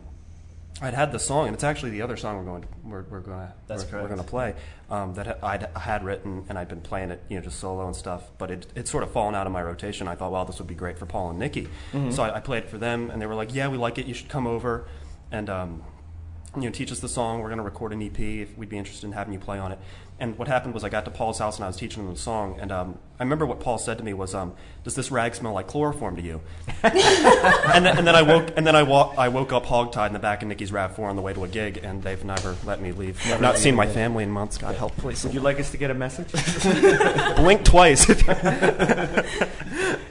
I'd 0.82 0.94
had 0.94 1.12
the 1.12 1.20
song, 1.20 1.48
and 1.48 1.56
it's 1.56 1.64
actually 1.64 1.92
the 1.92 2.02
other 2.04 2.18
song 2.18 2.38
we're 2.38 2.44
going 2.46 2.62
to 2.64 2.68
we're, 2.84 3.04
we're 3.04 3.20
going 3.20 3.40
to 3.40 3.54
That's 3.68 3.92
we're, 3.92 4.02
we're 4.02 4.08
going 4.08 4.20
to 4.20 4.26
play 4.26 4.56
um, 4.90 5.14
that 5.16 5.44
I'd 5.44 5.70
I 5.76 5.80
had 5.80 6.04
written 6.04 6.46
and 6.50 6.58
I'd 6.58 6.68
been 6.68 6.82
playing 6.82 7.12
it, 7.12 7.22
you 7.30 7.38
know, 7.38 7.44
just 7.44 7.60
solo 7.60 7.86
and 7.86 7.96
stuff. 7.96 8.24
But 8.38 8.50
it 8.52 8.68
it's 8.76 8.90
sort 8.90 9.04
of 9.04 9.12
fallen 9.12 9.36
out 9.36 9.46
of 9.48 9.54
my 9.54 9.62
rotation. 9.62 10.08
I 10.08 10.16
thought, 10.16 10.32
well, 10.32 10.46
this 10.46 10.58
would 10.60 10.68
be 10.68 10.76
great 10.76 10.98
for 10.98 11.06
Paul 11.06 11.30
and 11.30 11.40
Nikki. 11.40 11.68
So 12.10 12.24
I, 12.24 12.38
I 12.38 12.40
played 12.40 12.64
it 12.64 12.70
for 12.70 12.78
them, 12.80 13.10
and 13.12 13.22
they 13.22 13.28
were 13.28 13.36
like, 13.36 13.54
yeah, 13.54 13.68
we 13.68 13.78
like 13.78 13.98
it. 14.00 14.06
You 14.08 14.14
should 14.14 14.30
come 14.30 14.46
over 14.48 14.88
and. 15.32 15.50
Um, 15.50 15.84
you 16.56 16.62
know, 16.64 16.70
teach 16.70 16.92
us 16.92 17.00
the 17.00 17.10
song. 17.10 17.40
We're 17.40 17.50
going 17.50 17.58
to 17.58 17.64
record 17.64 17.94
an 17.94 18.02
EP. 18.02 18.20
If 18.20 18.58
we'd 18.58 18.70
be 18.70 18.78
interested 18.78 19.08
in 19.08 19.14
having 19.14 19.34
you 19.34 19.40
play 19.40 19.60
on 19.60 19.72
it. 19.72 19.80
And 20.20 20.38
what 20.38 20.48
happened 20.48 20.74
was 20.76 20.84
I 20.84 20.90
got 20.90 21.06
to 21.06 21.12
Paul's 21.12 21.40
house 21.40 21.58
and 21.58 21.66
I 21.66 21.68
was 21.68 21.76
teaching 21.76 22.04
him 22.04 22.14
the 22.14 22.20
song. 22.20 22.60
And 22.62 22.72
um, 22.72 23.00
I 23.20 23.24
remember 23.24 23.46
what 23.46 23.60
Paul 23.60 23.78
said 23.78 23.98
to 23.98 24.04
me 24.04 24.14
was, 24.14 24.36
um, 24.36 24.54
"Does 24.84 24.96
this 24.96 25.12
rag 25.12 25.34
smell 25.34 25.54
like 25.54 25.68
chloroform 25.68 26.16
to 26.18 26.22
you?" 26.22 26.40
and, 26.84 27.86
then, 27.86 27.98
and 27.98 28.08
then 28.08 28.16
I 28.16 28.22
woke 28.22 28.54
and 28.56 28.66
then 28.66 28.76
I, 28.76 28.84
wa- 28.84 29.14
I 29.18 29.30
woke 29.30 29.52
up 29.52 29.66
hogtied 29.66 30.08
in 30.08 30.14
the 30.14 30.20
back 30.20 30.44
of 30.44 30.48
Nikki's 30.48 30.72
Rav 30.72 30.96
Four 30.96 31.10
on 31.10 31.16
the 31.16 31.22
way 31.22 31.34
to 31.34 31.44
a 31.44 31.48
gig, 31.48 31.80
and 31.84 32.04
they've 32.04 32.24
never 32.24 32.56
let 32.64 32.80
me 32.80 32.92
leave. 32.92 33.20
I've 33.26 33.42
not 33.42 33.58
seen 33.58 33.76
my 33.76 33.88
family 33.88 34.24
in 34.24 34.30
months. 34.30 34.58
God 34.58 34.76
help, 34.76 34.96
please. 34.98 35.24
Would 35.24 35.34
you 35.34 35.42
like 35.42 35.60
us 35.60 35.72
to 35.72 35.78
get 35.78 35.90
a 35.90 35.96
message? 35.96 36.32
Blink 37.36 37.66
twice. 37.66 38.08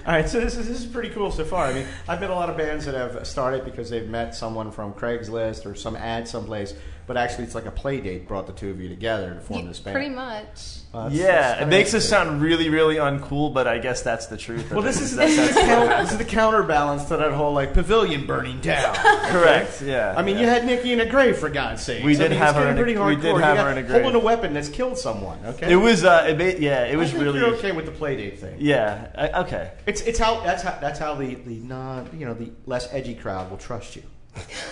All 0.05 0.13
right, 0.13 0.29
so 0.29 0.41
this 0.41 0.57
is, 0.57 0.67
this 0.67 0.81
is 0.81 0.87
pretty 0.87 1.11
cool 1.11 1.31
so 1.31 1.45
far. 1.45 1.67
I 1.67 1.73
mean, 1.73 1.87
I've 2.09 2.21
met 2.21 2.31
a 2.31 2.35
lot 2.35 2.51
of 2.51 2.57
bands 2.57 2.87
that 2.87 2.95
have 2.95 3.25
started 3.25 3.65
because 3.65 3.89
they've 3.89 4.09
met 4.09 4.35
someone 4.35 4.73
from 4.73 4.93
Craigslist 4.95 5.65
or 5.65 5.77
some 5.77 5.95
ad 5.95 6.27
someplace, 6.33 6.73
but 6.73 7.13
but 7.13 7.17
actually 7.19 7.45
it's 7.45 7.55
like 7.55 7.67
a 7.67 7.71
play 7.71 8.01
date 8.01 8.27
brought 8.27 8.47
the 8.47 8.53
two 8.55 8.71
of 8.71 8.81
you 8.81 8.89
together 8.89 9.35
to 9.35 9.41
form 9.41 9.67
this 9.67 9.79
band. 9.81 9.95
Pretty 9.95 10.09
much. 10.15 10.79
Well, 10.95 11.03
that's- 11.05 11.13
yeah, 11.21 11.27
that's 11.27 11.63
it 11.63 11.67
makes 11.69 11.93
us 11.95 12.09
sound 12.09 12.41
really, 12.41 12.71
really 12.71 12.95
uncool, 12.95 13.53
but 13.53 13.67
I 13.67 13.79
guess 13.79 14.01
that's 14.03 14.27
the 14.29 14.37
truth. 14.39 14.71
Well, 14.71 14.81
this 14.81 14.99
is, 15.01 15.17
that- 15.17 15.27
this, 15.27 15.39
is 15.39 15.55
that's 15.55 15.55
the 15.57 15.67
counter, 15.75 16.03
this 16.03 16.13
is 16.13 16.19
the 16.19 16.25
counterbalance 16.25 17.05
to 17.07 17.17
that 17.19 17.33
whole 17.33 17.53
like 17.53 17.75
pavilion 17.75 18.25
burning 18.27 18.61
down. 18.61 18.95
correct. 19.31 19.83
Yeah, 19.83 20.15
I 20.17 20.23
mean, 20.23 20.37
yeah. 20.37 20.41
you 20.43 20.47
had 20.49 20.65
Nikki 20.65 20.93
in 20.95 21.01
a 21.01 21.07
grave 21.07 21.37
for 21.37 21.51
God's 21.51 21.83
sake. 21.83 22.03
We 22.03 22.15
did 22.15 22.27
I 22.27 22.29
mean, 22.31 22.39
have 22.39 22.57
it's 22.57 22.65
her 22.65 22.71
in 22.71 22.75
a- 22.79 22.81
pretty 22.81 22.93
we 22.95 22.99
hardcore. 23.01 23.21
did 23.21 23.37
have 23.37 23.57
got 23.57 23.67
her 23.67 23.73
in 23.73 23.79
a 23.79 23.83
grave. 23.83 24.03
Holding 24.05 24.21
a 24.23 24.25
weapon 24.25 24.55
that's 24.55 24.69
killed 24.71 24.97
someone. 24.97 25.39
Okay, 25.45 25.71
It 25.73 25.77
was, 25.77 26.05
uh, 26.05 26.25
it 26.31 26.39
made, 26.39 26.61
yeah, 26.61 26.85
it 26.85 26.95
I 26.95 26.97
was 26.97 27.11
think 27.11 27.25
really, 27.25 27.41
you're 27.41 27.55
okay 27.57 27.73
with 27.73 27.85
the 27.85 27.93
play 27.93 28.17
date 28.17 28.39
thing. 28.39 28.57
yeah, 28.59 29.09
I, 29.15 29.41
okay. 29.43 29.73
It's 29.87 30.01
it's 30.03 30.19
how 30.19 30.41
that's 30.41 30.63
how 30.63 30.79
that's 30.81 30.99
how 30.99 31.15
the 31.15 31.35
the 31.35 31.57
non 31.57 32.09
you 32.19 32.25
know 32.27 32.33
the 32.33 32.53
less 32.65 32.89
edgy 32.93 33.15
crowd 33.15 33.51
will 33.51 33.59
trust 33.59 33.97
you. 33.97 34.03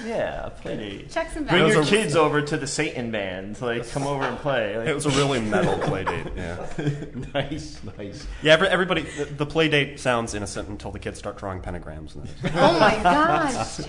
Yeah, 0.07 0.49
play 0.63 0.77
date. 0.79 1.11
Checks 1.11 1.37
and 1.37 1.47
Bring 1.47 1.61
your 1.61 1.69
balances. 1.71 1.91
kids 1.99 2.17
over 2.17 2.41
to 2.41 2.57
the 2.57 2.67
Satan 2.67 3.11
band. 3.11 3.61
Like, 3.61 3.87
come 3.91 4.07
over 4.07 4.25
and 4.25 4.39
play. 4.39 4.79
Like, 4.79 4.89
It 4.89 4.95
was 4.95 5.05
a 5.05 5.11
really 5.11 5.39
metal 5.41 5.77
play 5.81 6.03
date. 6.05 6.27
Yeah, 6.35 6.67
nice, 7.35 7.79
nice. 7.99 8.27
yeah. 8.43 8.55
Every, 8.55 8.69
everybody, 8.69 9.03
the, 9.03 9.27
the 9.27 9.45
play 9.45 9.69
date 9.69 10.01
sounds 10.01 10.33
innocent 10.35 10.69
until 10.71 10.91
the 10.91 10.99
kids 10.99 11.19
start 11.19 11.37
drawing 11.37 11.61
pentagrams. 11.61 12.15
And 12.15 12.25
then- 12.27 12.53
Oh 12.55 12.81
my 12.81 12.99
gosh. 13.03 13.81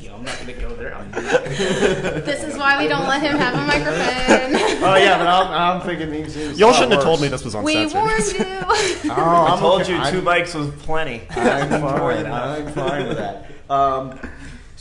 Yeah, 0.00 0.14
I'm 0.16 0.22
not 0.24 0.34
going 0.36 0.46
to 0.48 0.52
go 0.60 0.76
there. 0.76 0.94
I'm 0.94 1.10
This 1.12 2.44
is 2.44 2.58
why 2.58 2.82
we 2.82 2.86
don't 2.88 3.08
let 3.08 3.22
him 3.22 3.38
have 3.38 3.54
a 3.54 3.66
microphone. 3.66 4.84
oh 4.84 4.96
yeah, 4.96 5.16
but 5.16 5.26
I'm, 5.26 5.78
I'm 5.80 5.80
thinking 5.86 6.10
these. 6.10 6.34
these 6.34 6.58
Y'all 6.58 6.74
shouldn't 6.74 6.92
have 6.92 7.02
told 7.02 7.22
me 7.22 7.28
this 7.28 7.42
was 7.44 7.54
on 7.54 7.64
we 7.64 7.76
uncensored. 7.84 8.46
warned 8.46 9.02
you. 9.04 9.10
Oh, 9.16 9.46
I 9.48 9.52
I'm 9.52 9.58
told 9.58 9.80
okay. 9.82 9.92
you, 9.92 9.98
I'm- 9.98 10.12
two 10.12 10.20
bikes 10.20 10.52
was 10.52 10.68
plenty. 10.82 11.22
I'm 11.30 11.70
fine. 11.70 12.26
I'm 12.26 12.72
fine 12.72 13.08
with 13.08 13.16
that. 13.16 13.46
Um, 13.70 14.18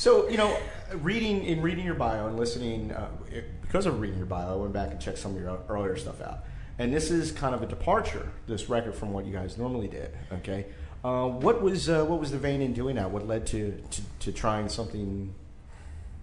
so 0.03 0.27
you 0.27 0.35
know, 0.35 0.57
reading 0.95 1.45
in 1.45 1.61
reading 1.61 1.85
your 1.85 1.95
bio 1.95 2.27
and 2.27 2.35
listening 2.37 2.91
uh, 2.91 3.07
it- 3.31 3.45
because 3.61 3.85
of 3.85 4.01
reading 4.01 4.17
your 4.17 4.25
bio, 4.27 4.51
I 4.53 4.55
went 4.57 4.73
back 4.73 4.91
and 4.91 4.99
checked 4.99 5.17
some 5.17 5.33
of 5.33 5.41
your 5.41 5.57
earlier 5.69 5.95
stuff 5.95 6.21
out, 6.21 6.39
and 6.77 6.93
this 6.93 7.09
is 7.09 7.31
kind 7.31 7.55
of 7.55 7.63
a 7.63 7.65
departure. 7.65 8.27
This 8.45 8.67
record 8.69 8.95
from 8.95 9.13
what 9.13 9.25
you 9.25 9.31
guys 9.31 9.57
normally 9.57 9.87
did. 9.87 10.11
Okay, 10.33 10.65
uh, 11.05 11.27
what 11.27 11.61
was 11.61 11.87
uh, 11.89 12.03
what 12.03 12.19
was 12.19 12.31
the 12.31 12.37
vein 12.37 12.61
in 12.61 12.73
doing 12.73 12.97
that? 12.97 13.09
What 13.11 13.25
led 13.27 13.47
to 13.47 13.71
to, 13.91 14.01
to 14.19 14.31
trying 14.33 14.67
something 14.67 15.33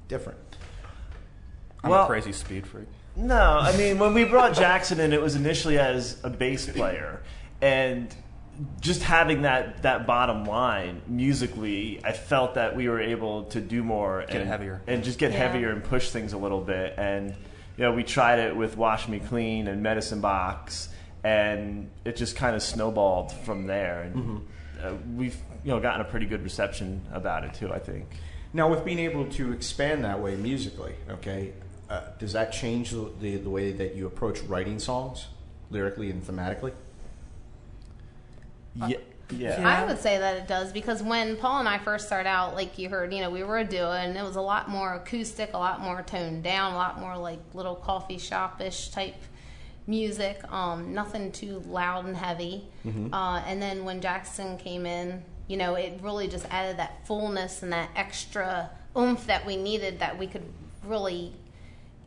different? 0.08 0.38
I'm 1.82 1.88
Well- 1.90 2.04
a 2.04 2.06
crazy 2.06 2.32
speed 2.32 2.66
freak. 2.66 2.86
No, 3.16 3.58
I 3.60 3.74
mean 3.78 3.98
when 3.98 4.12
we 4.12 4.24
brought 4.24 4.54
Jackson 4.54 5.00
in, 5.00 5.12
it 5.14 5.22
was 5.22 5.34
initially 5.36 5.78
as 5.78 6.18
a 6.22 6.28
bass 6.30 6.68
player, 6.70 7.22
and 7.62 8.14
just 8.80 9.02
having 9.02 9.42
that 9.42 9.82
that 9.82 10.06
bottom 10.06 10.44
line 10.44 11.02
musically, 11.06 12.00
I 12.04 12.12
felt 12.12 12.54
that 12.54 12.76
we 12.76 12.88
were 12.88 13.00
able 13.00 13.44
to 13.44 13.60
do 13.60 13.82
more, 13.82 14.24
Get 14.26 14.40
and, 14.42 14.48
heavier. 14.48 14.82
and 14.86 15.02
just 15.04 15.18
get 15.18 15.32
Yeah. 15.32 15.38
heavier 15.38 15.70
and 15.70 15.82
push 15.82 16.10
things 16.10 16.32
a 16.32 16.38
little 16.38 16.60
bit. 16.60 16.94
And 16.96 17.30
you 17.76 17.84
know, 17.84 17.92
we 17.92 18.02
tried 18.04 18.38
it 18.40 18.54
with 18.56 18.76
Wash 18.76 19.08
Me 19.08 19.18
Clean 19.20 19.66
and 19.68 19.82
Medicine 19.82 20.20
Box, 20.20 20.88
and 21.24 21.88
it 22.04 22.16
just 22.16 22.36
kind 22.36 22.54
of 22.56 22.62
snowballed 22.62 23.32
from 23.32 23.66
there. 23.66 24.02
And 24.02 24.46
uh, 24.82 24.92
we've 25.14 25.36
you 25.64 25.70
know 25.70 25.80
gotten 25.80 26.00
a 26.00 26.04
pretty 26.04 26.26
good 26.26 26.42
reception 26.42 27.00
about 27.12 27.44
it 27.44 27.54
too. 27.54 27.72
I 27.72 27.78
think. 27.78 28.06
Now, 28.52 28.68
with 28.68 28.84
being 28.84 28.98
able 28.98 29.26
to 29.26 29.52
expand 29.52 30.04
that 30.04 30.20
way 30.20 30.34
musically, 30.34 30.94
okay, 31.08 31.52
uh, 31.88 32.00
does 32.18 32.32
that 32.32 32.52
change 32.52 32.90
the, 32.90 33.10
the 33.20 33.36
the 33.36 33.50
way 33.50 33.72
that 33.72 33.94
you 33.94 34.06
approach 34.06 34.40
writing 34.42 34.78
songs, 34.78 35.28
lyrically 35.70 36.10
and 36.10 36.22
thematically? 36.26 36.72
Yeah, 38.74 38.96
yeah. 39.30 39.68
I 39.68 39.84
would 39.84 39.98
say 39.98 40.18
that 40.18 40.36
it 40.38 40.48
does 40.48 40.72
because 40.72 41.02
when 41.02 41.36
Paul 41.36 41.60
and 41.60 41.68
I 41.68 41.78
first 41.78 42.06
started 42.06 42.28
out, 42.28 42.54
like 42.54 42.78
you 42.78 42.88
heard, 42.88 43.12
you 43.12 43.20
know, 43.20 43.30
we 43.30 43.42
were 43.42 43.58
a 43.58 43.64
duo 43.64 43.92
and 43.92 44.16
it 44.16 44.22
was 44.22 44.36
a 44.36 44.40
lot 44.40 44.68
more 44.68 44.94
acoustic, 44.94 45.52
a 45.54 45.58
lot 45.58 45.80
more 45.80 46.02
toned 46.02 46.42
down, 46.42 46.72
a 46.72 46.76
lot 46.76 46.98
more 47.00 47.16
like 47.16 47.38
little 47.54 47.74
coffee 47.76 48.18
shop-ish 48.18 48.90
type 48.90 49.16
music. 49.86 50.40
Um, 50.52 50.94
nothing 50.94 51.32
too 51.32 51.62
loud 51.66 52.06
and 52.06 52.16
heavy. 52.16 52.64
Uh, 53.12 53.42
and 53.46 53.60
then 53.60 53.84
when 53.84 54.00
Jackson 54.00 54.56
came 54.56 54.86
in, 54.86 55.22
you 55.48 55.56
know, 55.56 55.74
it 55.74 55.98
really 56.02 56.28
just 56.28 56.46
added 56.50 56.76
that 56.78 57.06
fullness 57.06 57.62
and 57.62 57.72
that 57.72 57.90
extra 57.96 58.70
oomph 58.96 59.26
that 59.26 59.44
we 59.46 59.56
needed 59.56 59.98
that 60.00 60.18
we 60.18 60.26
could 60.26 60.44
really 60.84 61.32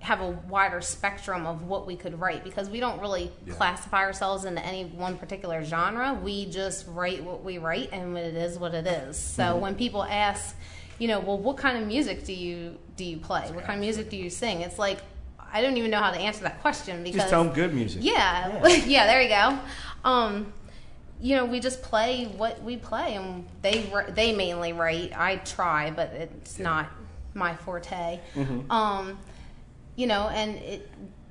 have 0.03 0.19
a 0.19 0.31
wider 0.50 0.81
spectrum 0.81 1.45
of 1.45 1.63
what 1.63 1.88
we 1.88 1.95
could 1.95 2.19
write 2.19 2.43
because 2.43 2.69
we 2.69 2.81
don't 2.81 3.00
really 3.00 3.31
classify 3.51 4.00
ourselves 4.00 4.43
into 4.43 4.63
any 4.63 4.83
one 4.83 5.17
particular 5.17 5.63
genre. 5.63 6.13
We 6.13 6.45
just 6.45 6.86
write 6.89 7.24
what 7.24 7.41
we 7.41 7.57
write 7.57 7.89
and 7.93 8.17
it 8.17 8.36
is 8.36 8.60
what 8.60 8.74
it 8.75 8.86
is. 8.86 9.17
So 9.17 9.55
when 9.55 9.75
people 9.75 10.03
ask, 10.03 10.57
you 11.00 11.07
know, 11.07 11.22
well, 11.22 11.38
what 11.38 11.55
kind 11.55 11.77
of 11.77 11.88
music 11.88 12.25
do 12.25 12.33
you 12.33 12.77
do 12.98 13.05
you 13.05 13.17
play? 13.17 13.50
What 13.51 13.63
kind 13.63 13.79
of 13.79 13.81
music 13.81 14.10
do 14.10 14.17
you 14.17 14.29
sing? 14.29 14.60
It's 14.60 14.77
like 14.77 15.00
I 15.53 15.62
don't 15.62 15.77
even 15.77 15.89
know 15.89 16.00
how 16.00 16.12
to 16.12 16.19
answer 16.19 16.43
that 16.43 16.60
question 16.62 17.01
because 17.01 17.22
Just 17.22 17.29
tell 17.29 17.45
them 17.45 17.53
good 17.53 17.74
music. 17.74 18.01
yeah, 18.03 18.67
yeah. 18.86 19.05
there 19.07 19.22
you 19.22 19.29
go. 19.29 19.57
Um, 20.03 20.51
you 21.22 21.38
know, 21.38 21.45
we 21.45 21.62
just 21.62 21.81
play 21.81 22.25
what 22.25 22.62
we 22.62 22.75
play, 22.75 23.15
and 23.15 23.48
they 23.62 23.89
they 24.10 24.36
mainly 24.36 24.74
write. 24.74 25.17
I 25.17 25.38
try, 25.38 25.91
but 25.91 26.10
it's 26.10 26.60
not 26.60 26.89
my 27.33 27.55
forte. 27.55 28.19
Um, 28.69 29.17
you 29.95 30.07
know, 30.07 30.29
and 30.29 30.57
it 30.57 30.89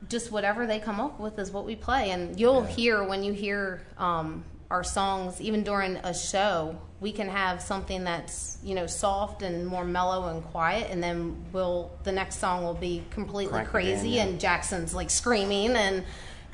just 0.08 0.30
whatever 0.30 0.66
they 0.66 0.78
come 0.78 1.00
up 1.00 1.18
with 1.18 1.38
is 1.38 1.50
what 1.50 1.64
we 1.64 1.76
play, 1.76 2.10
and 2.10 2.38
you'll 2.38 2.62
hear 2.62 3.02
when 3.02 3.22
you 3.22 3.32
hear 3.32 3.82
um, 3.98 4.44
our 4.70 4.84
songs, 4.84 5.40
even 5.40 5.62
during 5.64 5.96
a 5.96 6.14
show, 6.14 6.76
we 7.00 7.12
can 7.12 7.28
have 7.28 7.60
something 7.60 8.04
that's 8.04 8.58
you 8.62 8.74
know 8.74 8.86
soft 8.86 9.42
and 9.42 9.66
more 9.66 9.84
mellow 9.84 10.28
and 10.28 10.42
quiet, 10.44 10.90
and 10.90 11.02
then 11.02 11.44
we'll 11.52 11.90
the 12.04 12.12
next 12.12 12.38
song 12.38 12.64
will 12.64 12.74
be 12.74 13.02
completely 13.10 13.52
Crank 13.52 13.68
the 13.68 13.70
crazy, 13.70 14.08
gain, 14.08 14.12
yeah. 14.12 14.24
and 14.24 14.40
Jackson's 14.40 14.94
like 14.94 15.10
screaming 15.10 15.72
and 15.72 16.04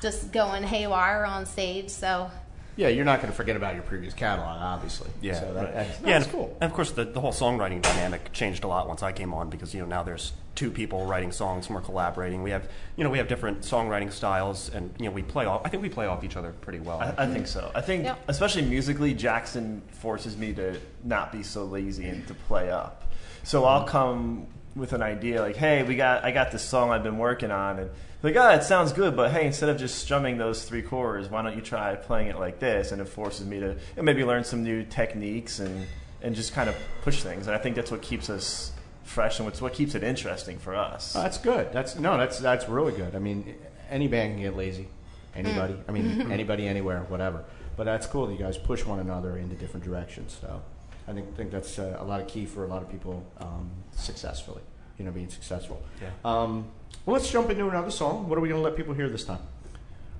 just 0.00 0.33
going 0.33 0.62
haywire 0.62 1.25
on 1.25 1.47
stage. 1.47 1.91
So 1.91 2.31
Yeah, 2.77 2.88
you're 2.88 3.05
not 3.05 3.21
going 3.21 3.31
to 3.31 3.37
forget 3.37 3.57
about 3.57 3.75
your 3.75 3.83
previous 3.83 4.15
catalog, 4.15 4.61
obviously. 4.61 5.11
Yeah, 5.21 5.41
so 5.41 5.55
that, 5.55 5.65
right. 5.65 5.75
that's, 5.75 6.00
yeah, 6.00 6.07
that's 6.07 6.25
and, 6.27 6.33
cool. 6.33 6.57
and 6.61 6.71
of 6.71 6.75
course, 6.75 6.93
the, 6.93 7.05
the 7.05 7.21
whole 7.21 7.33
songwriting 7.33 7.83
dynamic 7.83 8.33
changed 8.33 8.65
a 8.65 8.69
lot 8.69 8.87
once 8.88 9.03
I 9.03 9.12
came 9.12 9.35
on 9.35 9.50
because 9.50 9.75
you 9.75 9.81
know 9.81 9.87
now 9.87 10.03
there's 10.03 10.33
two 10.59 10.73
people 10.73 11.07
writing 11.07 11.31
songs 11.31 11.67
and 11.67 11.77
we're 11.77 11.81
collaborating. 11.81 12.43
We 12.43 12.50
have 12.50 12.69
you 12.97 13.05
know 13.05 13.11
we 13.11 13.19
have 13.19 13.29
different 13.29 13.61
songwriting 13.61 14.11
styles, 14.12 14.71
and 14.75 14.93
you 14.99 15.05
know 15.05 15.12
we 15.12 15.23
play 15.23 15.47
off. 15.47 15.62
I 15.65 15.69
think 15.69 15.85
we 15.85 15.88
play 15.88 16.07
off 16.07 16.25
each 16.25 16.37
other 16.37 16.50
pretty 16.50 16.81
well. 16.81 16.99
I, 17.00 17.15
I 17.17 17.27
think 17.27 17.47
so. 17.47 17.71
I 17.77 17.81
think, 17.81 18.05
Yep. 18.05 18.25
especially 18.27 18.62
musically, 18.62 19.15
Jackson 19.15 19.83
forces 19.93 20.37
me 20.37 20.53
to 20.55 20.81
not 21.05 21.31
be 21.31 21.45
so 21.45 21.65
lazy 21.65 22.09
and 22.09 22.27
to 22.27 22.35
play 22.35 22.71
up. 22.71 23.12
So 23.45 23.65
I'll 23.67 23.85
come 23.85 24.49
with 24.75 24.93
an 24.93 25.00
idea 25.00 25.41
like, 25.41 25.55
"Hey, 25.55 25.85
we 25.85 25.95
got 25.95 26.25
I 26.25 26.33
got 26.33 26.50
this 26.50 26.62
song 26.65 26.91
I've 26.91 27.05
been 27.05 27.19
working 27.19 27.53
on," 27.53 27.79
and 27.79 27.91
like, 28.25 28.35
"Oh, 28.35 28.49
it 28.50 28.65
sounds 28.65 28.93
good, 28.93 29.15
but 29.15 29.31
hey, 29.31 29.47
instead 29.47 29.69
of 29.69 29.77
just 29.79 29.95
strumming 30.00 30.38
those 30.38 30.65
three 30.65 30.83
chords, 30.83 31.29
why 31.31 31.43
don't 31.43 31.55
you 31.55 31.62
try 31.62 31.95
playing 31.95 32.27
it 32.27 32.37
like 32.41 32.59
this?" 32.59 32.91
And 32.91 33.00
it 33.00 33.09
forces 33.09 33.47
me 33.47 33.61
to 33.61 33.77
and 33.97 34.05
maybe 34.05 34.25
learn 34.25 34.43
some 34.43 34.65
new 34.65 34.83
techniques 34.83 35.61
and 35.61 35.87
and 36.21 36.35
just 36.35 36.53
kind 36.53 36.69
of 36.69 36.75
push 37.03 37.23
things. 37.23 37.47
And 37.47 37.55
I 37.55 37.61
think 37.61 37.77
that's 37.77 37.93
what 37.93 38.03
keeps 38.03 38.29
us 38.29 38.73
fresh 39.09 39.38
and 39.38 39.47
what's 39.47 39.61
what 39.61 39.73
keeps 39.73 39.95
it 39.95 40.03
interesting 40.05 40.59
for 40.59 40.77
us. 40.77 41.17
Oh, 41.17 41.23
that's 41.23 41.38
good. 41.38 41.73
That's 41.73 41.97
no, 41.99 42.17
that's 42.17 42.38
that's 42.38 42.69
really 42.69 42.93
good. 42.93 43.15
I 43.17 43.19
mean, 43.19 43.55
any 43.91 44.07
band 44.09 44.35
can 44.35 44.43
get 44.43 44.57
lazy. 44.57 44.88
Anybody. 45.35 45.77
I 45.88 45.93
mean, 45.93 46.33
anybody, 46.33 46.67
anywhere, 46.67 47.05
whatever. 47.09 47.45
But 47.77 47.85
that's 47.85 48.07
cool 48.07 48.27
that 48.27 48.33
you 48.33 48.38
guys 48.38 48.59
push 48.59 48.85
one 48.85 48.99
another 48.99 49.37
into 49.37 49.55
different 49.55 49.85
directions. 49.85 50.37
So, 50.41 50.61
I 51.07 51.12
think 51.12 51.37
think 51.37 51.50
that's 51.50 51.79
uh, 51.79 51.97
a 51.99 52.05
lot 52.05 52.21
of 52.21 52.27
key 52.27 52.45
for 52.45 52.65
a 52.65 52.67
lot 52.67 52.83
of 52.83 52.91
people 52.91 53.25
um, 53.38 53.71
successfully. 53.93 54.62
You 54.99 55.05
know, 55.05 55.12
being 55.12 55.29
successful. 55.31 55.81
Yeah. 56.03 56.11
Um, 56.25 56.67
well, 57.07 57.15
let's 57.15 57.31
jump 57.31 57.50
into 57.50 57.69
another 57.69 57.91
song. 57.93 58.29
What 58.29 58.37
are 58.37 58.41
we 58.41 58.49
going 58.49 58.61
to 58.61 58.65
let 58.69 58.77
people 58.77 58.95
hear 58.95 59.09
this 59.09 59.25
time? 59.25 59.38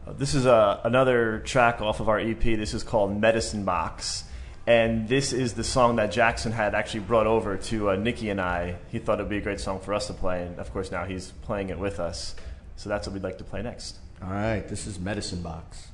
Uh, 0.07 0.13
This 0.13 0.35
is 0.35 0.47
uh, 0.47 0.81
another 0.85 1.41
track 1.41 1.81
off 1.81 1.99
of 2.01 2.09
our 2.09 2.21
EP. 2.21 2.41
This 2.41 2.75
is 2.75 2.85
called 2.85 3.21
Medicine 3.21 3.65
Box. 3.65 4.25
And 4.69 5.09
this 5.09 5.33
is 5.33 5.55
the 5.55 5.65
song 5.65 5.97
that 5.97 6.13
Jackson 6.13 6.53
had 6.53 6.75
actually 6.75 7.01
brought 7.01 7.27
over 7.27 7.57
to 7.57 7.93
uh, 7.93 7.97
Nikki 7.97 8.29
and 8.29 8.39
I. 8.39 8.77
He 8.91 8.99
thought 8.99 9.19
it 9.19 9.23
would 9.23 9.31
be 9.31 9.39
a 9.39 9.41
great 9.41 9.61
song 9.61 9.81
for 9.81 9.95
us 9.95 10.09
to 10.09 10.13
play. 10.13 10.45
And 10.45 10.59
of 10.59 10.71
course, 10.75 10.91
now 10.91 11.07
he's 11.07 11.31
playing 11.41 11.71
it 11.71 11.79
with 11.79 11.99
us. 11.99 12.35
So 12.77 12.91
that's 12.91 13.07
what 13.07 13.15
we'd 13.15 13.23
like 13.23 13.39
to 13.39 13.45
play 13.45 13.63
next. 13.63 13.97
All 14.23 14.29
right, 14.29 14.69
this 14.69 14.87
is 14.87 14.99
Medicine 14.99 15.41
Box. 15.41 15.89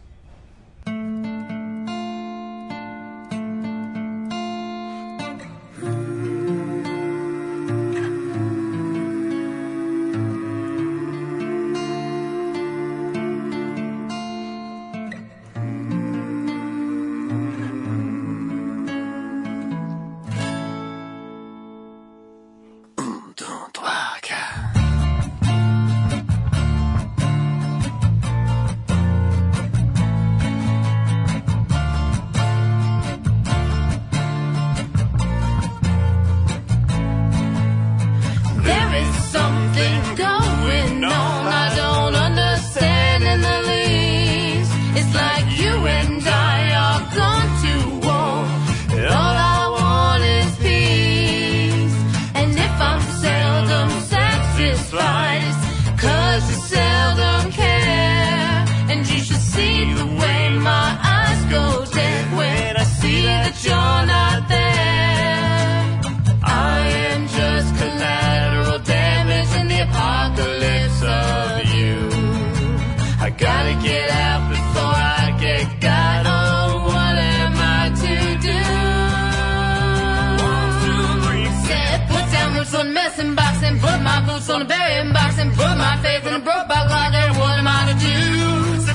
Messing 82.95 83.35
box 83.35 83.63
and 83.63 83.81
put 83.81 83.99
my 84.03 84.25
boots 84.25 84.49
on 84.49 84.63
a 84.63 84.65
burying 84.65 85.13
box 85.13 85.39
and 85.39 85.51
put 85.53 85.75
my 85.77 85.97
faith 85.99 86.25
in 86.27 86.35
a 86.35 86.39
broke 86.39 86.69
back 86.71 86.87
logger. 86.89 87.27
What 87.41 87.59
am 87.59 87.67
I 87.67 87.81
to 87.91 87.97
do? 87.99 88.19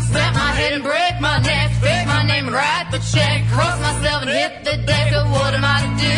Snap 0.10 0.34
my 0.34 0.52
head 0.60 0.74
and 0.74 0.84
break 0.84 1.14
my 1.20 1.38
neck, 1.40 1.70
fake 1.84 2.08
my 2.08 2.24
name 2.24 2.48
and 2.48 2.56
write 2.56 2.88
the 2.92 3.00
check, 3.14 3.46
cross 3.52 3.78
myself 3.80 4.24
and 4.24 4.32
hit 4.32 4.64
the 4.64 4.76
deck. 4.88 5.12
Of 5.14 5.30
what 5.30 5.54
am 5.54 5.66
I 5.76 5.78
to 5.86 5.92
do? 6.08 6.18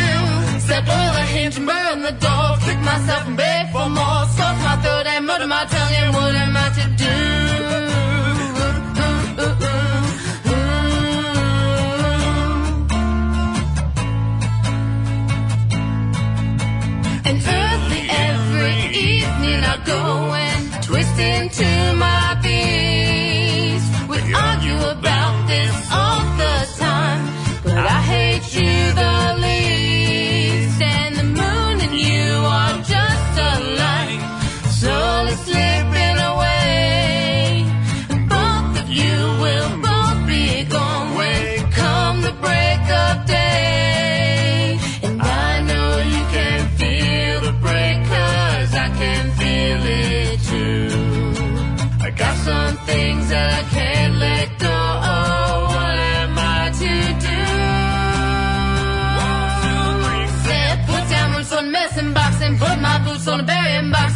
Set 0.67 0.87
oil 0.87 1.15
a 1.21 1.25
hinge 1.33 1.57
and 1.57 1.67
burn 1.67 2.01
the 2.03 2.15
door, 2.25 2.47
kick 2.65 2.79
myself 2.79 3.27
and 3.27 3.35
beg 3.35 3.71
for 3.73 3.89
more, 3.89 4.23
stuff 4.35 4.57
my 4.63 4.75
throat 4.83 5.05
and 5.07 5.25
murder 5.25 5.47
my 5.47 5.65
tongue. 5.65 5.93
And 6.01 6.13
what 6.13 6.35
am 6.35 6.55
I 6.55 6.67
to 6.77 6.85
do? 7.03 7.70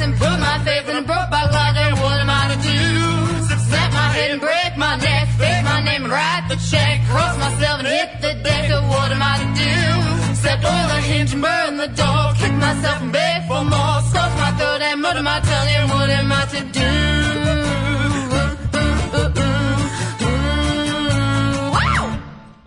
And 0.06 0.14
put 0.22 0.38
my 0.40 0.58
faith 0.64 0.88
in 0.88 0.96
a 0.98 1.02
broke 1.02 1.30
back 1.34 1.50
logger. 1.52 1.90
What 1.98 2.18
am 2.22 2.30
I 2.30 2.54
to 2.54 2.58
do? 2.62 2.80
Snap 3.66 3.92
my 3.92 4.10
head 4.14 4.32
and 4.32 4.42
break 4.42 4.78
my 4.78 4.96
neck, 4.98 5.28
fake 5.40 5.64
my 5.64 5.82
name 5.82 6.04
and 6.06 6.14
write 6.14 6.46
the 6.48 6.58
check, 6.70 7.02
cross 7.10 7.36
myself 7.40 7.80
and 7.80 7.88
hit 7.88 8.22
the 8.22 8.34
deck. 8.44 8.70
Of 8.70 8.88
what 8.88 9.12
am 9.12 9.22
I 9.22 9.36
to 9.42 9.50
do? 9.66 10.36
Set 10.36 10.64
oil 10.64 10.90
a 10.98 11.02
hinge 11.02 11.34
and 11.34 11.42
burn 11.42 11.78
the 11.78 11.88
door, 11.88 12.24
kick 12.38 12.54
myself 12.54 13.02
and 13.02 13.12
beg 13.12 13.48
for 13.48 13.64
more, 13.66 13.98
scoff 14.10 14.32
my 14.38 14.52
throat 14.58 14.82
and 14.82 15.02
murder 15.02 15.24
my 15.24 15.40
tongue. 15.40 15.70
And 15.80 15.90
what 15.90 16.10
am 16.10 16.32
I 16.32 16.46
to 16.54 16.62
do? 16.80 16.92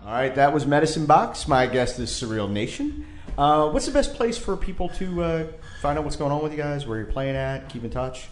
All 0.05 0.15
right, 0.25 0.35
that 0.35 0.53
was 0.53 0.65
Medicine 0.65 1.05
Box. 1.05 1.47
My 1.47 1.65
guest 1.67 1.99
is 1.99 2.09
Surreal 2.09 2.49
Nation. 2.51 3.05
Uh, 3.37 3.69
what's 3.69 3.85
the 3.85 3.93
best 3.93 4.15
place 4.15 4.37
for 4.37 4.57
people 4.57 4.89
to 4.89 5.23
uh, 5.23 5.45
find 5.79 5.97
out 5.97 6.03
what's 6.03 6.17
going 6.17 6.31
on 6.31 6.43
with 6.43 6.51
you 6.51 6.57
guys, 6.57 6.85
where 6.85 6.97
you're 6.97 7.07
playing 7.07 7.35
at, 7.35 7.69
keep 7.69 7.83
in 7.83 7.89
touch? 7.89 8.27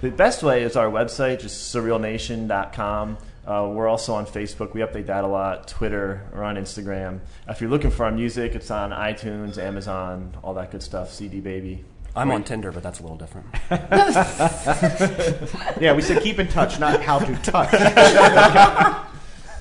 The 0.00 0.10
best 0.10 0.42
way 0.42 0.62
is 0.62 0.76
our 0.76 0.90
website, 0.90 1.40
just 1.40 1.74
surrealnation.com. 1.74 3.18
Uh, 3.46 3.68
we're 3.72 3.88
also 3.88 4.14
on 4.14 4.26
Facebook. 4.26 4.72
We 4.74 4.80
update 4.80 5.06
that 5.06 5.24
a 5.24 5.26
lot. 5.26 5.68
Twitter 5.68 6.28
or 6.32 6.44
on 6.44 6.56
Instagram. 6.56 7.20
If 7.48 7.60
you're 7.60 7.70
looking 7.70 7.90
for 7.90 8.04
our 8.04 8.12
music, 8.12 8.54
it's 8.54 8.70
on 8.70 8.90
iTunes, 8.90 9.58
Amazon, 9.58 10.36
all 10.42 10.54
that 10.54 10.70
good 10.70 10.82
stuff. 10.82 11.12
CD 11.12 11.40
Baby. 11.40 11.84
I'm 12.14 12.30
on 12.30 12.44
Tinder, 12.44 12.70
but 12.72 12.82
that's 12.82 13.00
a 13.00 13.02
little 13.02 13.16
different. 13.16 13.46
Yeah, 15.80 15.94
we 15.94 16.02
said 16.02 16.22
keep 16.22 16.38
in 16.38 16.46
touch, 16.48 16.78
not 16.78 17.02
how 17.02 17.18
to 17.18 17.34
touch. 17.36 19.02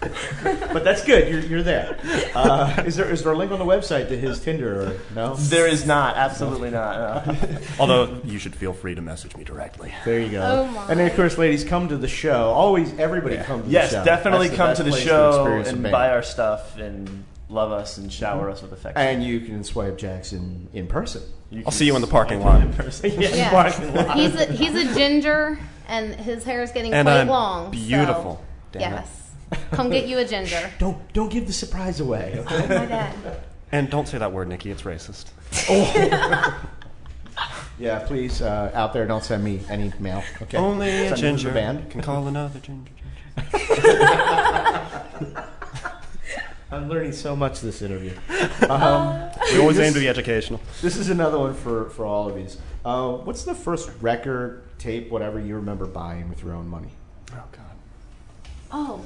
but 0.43 0.83
that's 0.83 1.03
good. 1.05 1.27
You're, 1.31 1.41
you're 1.41 1.63
there. 1.63 1.97
Uh, 2.33 2.83
is 2.85 2.95
there 2.95 3.09
is 3.11 3.23
there 3.23 3.33
a 3.33 3.37
link 3.37 3.51
on 3.51 3.59
the 3.59 3.65
website 3.65 4.07
to 4.09 4.17
his 4.17 4.39
Tinder 4.39 4.81
or 4.81 4.99
no? 5.13 5.35
There 5.35 5.67
is 5.67 5.85
not, 5.85 6.15
absolutely 6.17 6.71
not. 6.71 7.27
no. 7.27 7.37
Although 7.79 8.19
you 8.25 8.39
should 8.39 8.55
feel 8.55 8.73
free 8.73 8.95
to 8.95 9.01
message 9.01 9.35
me 9.37 9.43
directly. 9.43 9.93
There 10.03 10.19
you 10.19 10.29
go. 10.29 10.41
Oh, 10.41 10.71
my. 10.71 10.89
And 10.89 10.99
then 10.99 11.07
of 11.07 11.15
course, 11.15 11.37
ladies, 11.37 11.63
come 11.63 11.87
to 11.89 11.97
the 11.97 12.07
show. 12.07 12.49
Always, 12.49 12.97
everybody 12.97 13.37
come 13.37 13.63
to 13.63 13.69
yes, 13.69 13.91
the 13.91 13.97
show. 13.97 14.05
definitely 14.05 14.47
That's 14.47 14.57
come 14.57 14.69
best 14.69 14.77
to 14.79 14.83
the 14.85 14.91
show 14.97 15.29
experience 15.41 15.69
a 15.69 15.73
and 15.73 15.83
buy 15.83 16.09
our 16.09 16.23
stuff 16.23 16.77
and 16.77 17.23
love 17.47 17.71
us 17.71 17.97
and 17.97 18.11
shower 18.11 18.49
us 18.49 18.63
with 18.63 18.71
affection. 18.71 19.01
And 19.05 19.23
you 19.23 19.41
can 19.41 19.63
swipe 19.63 19.97
Jackson 19.99 20.67
in 20.73 20.87
person. 20.87 21.21
You 21.51 21.61
I'll 21.65 21.71
see 21.71 21.85
you 21.85 21.95
in 21.95 22.01
the 22.01 22.07
parking 22.07 22.39
lot. 22.39 22.61
in 22.61 22.73
person. 22.73 23.11
Yeah. 23.21 23.35
Yeah. 23.35 23.49
Parking 23.51 23.93
lot. 23.93 24.17
He's 24.17 24.33
a, 24.33 24.45
he's 24.45 24.73
a 24.73 24.95
ginger, 24.95 25.59
and 25.87 26.15
his 26.15 26.43
hair 26.43 26.63
is 26.63 26.71
getting 26.71 26.91
And 26.93 27.05
quite 27.05 27.17
I'm 27.21 27.27
long. 27.27 27.65
so- 27.65 27.71
beautiful. 27.71 28.43
Damn 28.71 28.93
it. 28.95 29.05
Yes. 29.51 29.61
Come 29.71 29.89
get 29.89 30.07
you 30.07 30.17
a 30.17 30.25
ginger. 30.25 30.71
Don't 30.79 30.97
don't 31.13 31.31
give 31.31 31.47
the 31.47 31.53
surprise 31.53 31.99
away. 31.99 32.35
Okay? 32.39 32.63
Oh 32.63 32.67
my 32.79 32.85
god. 32.85 33.13
And 33.71 33.89
don't 33.89 34.07
say 34.07 34.17
that 34.17 34.31
word, 34.33 34.47
Nikki. 34.49 34.69
It's 34.71 34.81
racist. 34.83 35.27
Oh. 35.69 36.63
yeah, 37.79 37.99
please 37.99 38.41
uh, 38.41 38.71
out 38.73 38.93
there, 38.93 39.05
don't 39.07 39.23
send 39.23 39.43
me 39.43 39.61
any 39.69 39.91
mail. 39.99 40.23
Okay. 40.41 40.57
Only 40.57 40.89
a 40.89 40.91
Send 40.91 41.05
it 41.05 41.09
the 41.11 41.15
ginger 41.21 41.51
band. 41.51 41.89
can 41.89 42.01
call 42.01 42.27
another 42.27 42.59
ginger. 42.59 42.91
I'm 46.73 46.87
learning 46.87 47.11
so 47.11 47.35
much 47.35 47.61
this 47.61 47.81
interview. 47.81 48.13
Um, 48.69 49.29
We 49.51 49.59
always 49.59 49.77
this- 49.77 49.87
aim 49.87 49.93
to 49.93 49.99
be 49.99 50.07
educational. 50.07 50.61
This 50.81 50.95
is 50.95 51.09
another 51.09 51.37
one 51.39 51.53
for, 51.53 51.89
for 51.89 52.05
all 52.05 52.29
of 52.29 52.35
these. 52.35 52.57
Uh, 52.85 53.13
what's 53.13 53.43
the 53.43 53.53
first 53.55 53.89
record, 54.01 54.63
tape, 54.77 55.09
whatever 55.11 55.39
you 55.39 55.55
remember 55.55 55.85
buying 55.85 56.29
with 56.29 56.41
your 56.43 56.53
own 56.53 56.67
money? 56.67 56.89
Oh 57.33 57.43
God. 57.51 57.75
Oh, 58.71 59.01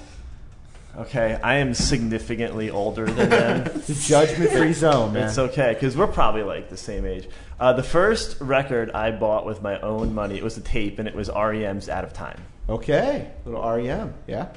Okay, 0.98 1.38
I 1.44 1.56
am 1.56 1.74
significantly 1.74 2.70
older 2.70 3.06
than 3.06 3.30
them. 3.30 3.64
The 3.86 3.94
judgment 3.94 4.52
free 4.52 4.74
zone, 4.74 5.14
man. 5.14 5.28
It's 5.28 5.38
okay 5.38 5.74
because 5.74 5.96
we're 5.98 6.08
probably 6.08 6.44
like 6.44 6.70
the 6.70 6.78
same 6.78 7.06
age. 7.06 7.28
Uh, 7.60 7.74
the 7.74 7.84
first 7.84 8.40
record 8.40 8.92
I 8.92 9.12
bought 9.12 9.46
with 9.46 9.62
my 9.62 9.80
own 9.82 10.14
money, 10.14 10.38
it 10.38 10.44
was 10.44 10.58
a 10.58 10.62
tape, 10.62 10.98
and 11.00 11.08
it 11.08 11.14
was 11.16 11.30
REM's 11.30 11.90
"Out 11.90 12.04
of 12.04 12.14
Time." 12.14 12.42
Okay, 12.70 13.30
little 13.46 13.62
REM, 13.62 14.14
yeah. 14.28 14.48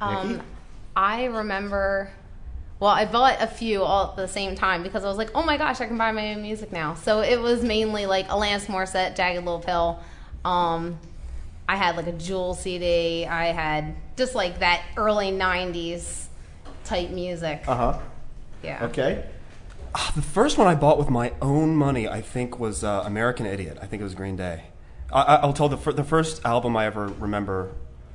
Nikki? 0.00 0.34
um, 0.34 0.42
I 0.94 1.24
remember. 1.24 2.10
Well, 2.80 2.90
I 2.90 3.06
bought 3.06 3.40
a 3.40 3.46
few 3.46 3.82
all 3.82 4.10
at 4.10 4.16
the 4.16 4.28
same 4.28 4.54
time 4.56 4.82
because 4.82 5.04
I 5.04 5.08
was 5.08 5.16
like, 5.16 5.30
"Oh 5.34 5.42
my 5.42 5.56
gosh, 5.56 5.80
I 5.80 5.86
can 5.86 5.96
buy 5.96 6.12
my 6.12 6.34
own 6.34 6.42
music 6.42 6.72
now." 6.72 6.94
So 6.94 7.20
it 7.20 7.40
was 7.40 7.62
mainly 7.64 8.06
like 8.06 8.28
Alanis 8.28 8.66
Morissette, 8.66 9.16
"Jagged 9.16 9.38
Little 9.38 9.60
Pill." 9.60 10.00
Um, 10.44 10.98
I 11.68 11.76
had 11.76 11.96
like 11.96 12.06
a 12.06 12.12
Jewel 12.12 12.54
CD. 12.54 13.26
I 13.26 13.46
had 13.46 13.94
just 14.16 14.34
like 14.34 14.58
that 14.60 14.82
early 14.96 15.30
'90s 15.32 16.26
type 16.84 17.10
music. 17.10 17.64
Uh 17.66 17.74
huh. 17.76 17.98
Yeah. 18.62 18.84
Okay. 18.86 19.24
The 20.16 20.22
first 20.22 20.58
one 20.58 20.66
I 20.66 20.74
bought 20.74 20.98
with 20.98 21.08
my 21.08 21.32
own 21.40 21.76
money, 21.76 22.08
I 22.08 22.20
think, 22.20 22.58
was 22.58 22.82
uh, 22.82 23.02
American 23.06 23.46
Idiot. 23.46 23.78
I 23.80 23.86
think 23.86 24.00
it 24.00 24.04
was 24.04 24.14
Green 24.14 24.34
Day. 24.36 24.64
I, 25.12 25.22
I- 25.22 25.34
I'll 25.36 25.52
tell 25.52 25.68
the, 25.68 25.76
fir- 25.76 25.92
the 25.92 26.02
first 26.02 26.44
album 26.44 26.76
I 26.76 26.86
ever 26.86 27.06
remember 27.06 27.72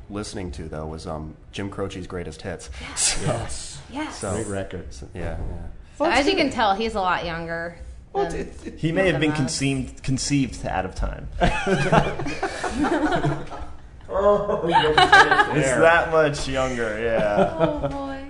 listening 0.10 0.52
to 0.54 0.64
though 0.68 0.88
was 0.88 1.08
um, 1.08 1.36
Jim 1.54 1.70
Croce's 1.70 2.06
Greatest 2.08 2.42
Hits. 2.42 2.70
So, 2.98 3.22
Yes. 3.26 3.82
Yes. 3.92 4.18
So- 4.20 4.34
Great 4.34 4.48
record. 4.48 4.94
so, 4.94 5.08
yeah, 5.14 5.22
yeah. 5.38 5.38
So 5.98 6.06
as 6.06 6.28
you 6.28 6.36
can 6.36 6.50
tell, 6.50 6.76
he's 6.76 6.96
a 6.96 7.02
lot 7.02 7.26
younger. 7.26 7.78
Well, 8.14 8.26
than- 8.30 8.40
it's- 8.40 8.66
it's- 8.66 8.82
He 8.82 8.92
may 8.92 9.12
have 9.12 9.20
been 9.20 9.30
Look 9.30 9.40
at 9.40 9.46
us. 9.46 9.60
conceived 9.60 10.04
conceived 10.04 10.66
"Out 10.66 10.86
of 10.86 10.96
Time." 10.96 11.28
oh, 14.10 14.68
you 14.68 14.74
don't 14.74 14.96
say 14.98 15.52
it 15.52 15.58
It's 15.58 15.72
that 15.80 16.12
much 16.12 16.48
younger, 16.48 17.00
yeah. 17.02 17.56
oh 17.60 17.88
boy. 17.88 18.26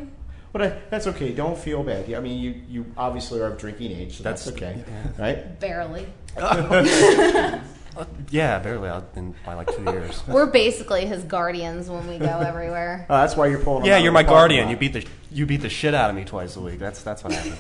But 0.52 0.62
I, 0.64 0.74
that's 0.90 1.06
okay. 1.08 1.32
Don't 1.32 1.58
feel 1.58 1.84
bad. 1.84 2.12
I 2.12 2.20
mean, 2.20 2.40
you, 2.40 2.56
you 2.68 2.86
obviously 2.98 3.40
are 3.40 3.48
of 3.48 3.58
drinking 3.60 3.92
age, 3.92 4.18
so 4.18 4.24
that's, 4.24 4.46
That's- 4.46 4.62
okay, 4.74 4.84
yeah. 5.18 5.22
right? 5.24 5.60
Barely. 5.60 6.08
Uh, 7.98 8.06
yeah, 8.30 8.60
barely. 8.60 8.90
Out 8.90 9.10
in 9.16 9.36
by 9.46 9.54
like 9.56 9.74
two 9.76 9.84
years. 9.84 10.22
We're 10.28 10.46
basically 10.48 11.06
his 11.06 11.24
guardians 11.24 11.90
when 11.90 12.08
we 12.08 12.18
go 12.18 12.40
everywhere. 12.40 13.06
Oh, 13.10 13.18
that's 13.18 13.36
why 13.36 13.48
you're 13.48 13.60
pulling. 13.60 13.86
Yeah, 13.86 13.96
out 13.98 14.04
you're 14.04 14.12
my 14.12 14.24
guardian. 14.24 14.66
lot. 14.66 14.72
You 14.72 14.78
beat 14.78 14.94
the 14.94 15.06
you 15.32 15.46
beat 15.46 15.62
the 15.62 15.70
shit 15.70 15.94
out 15.94 16.10
of 16.10 16.16
me 16.16 16.26
twice 16.26 16.56
a 16.56 16.60
week. 16.62 16.80
That's 16.80 17.02
that's 17.04 17.24
what 17.24 17.34
happened. 17.34 17.58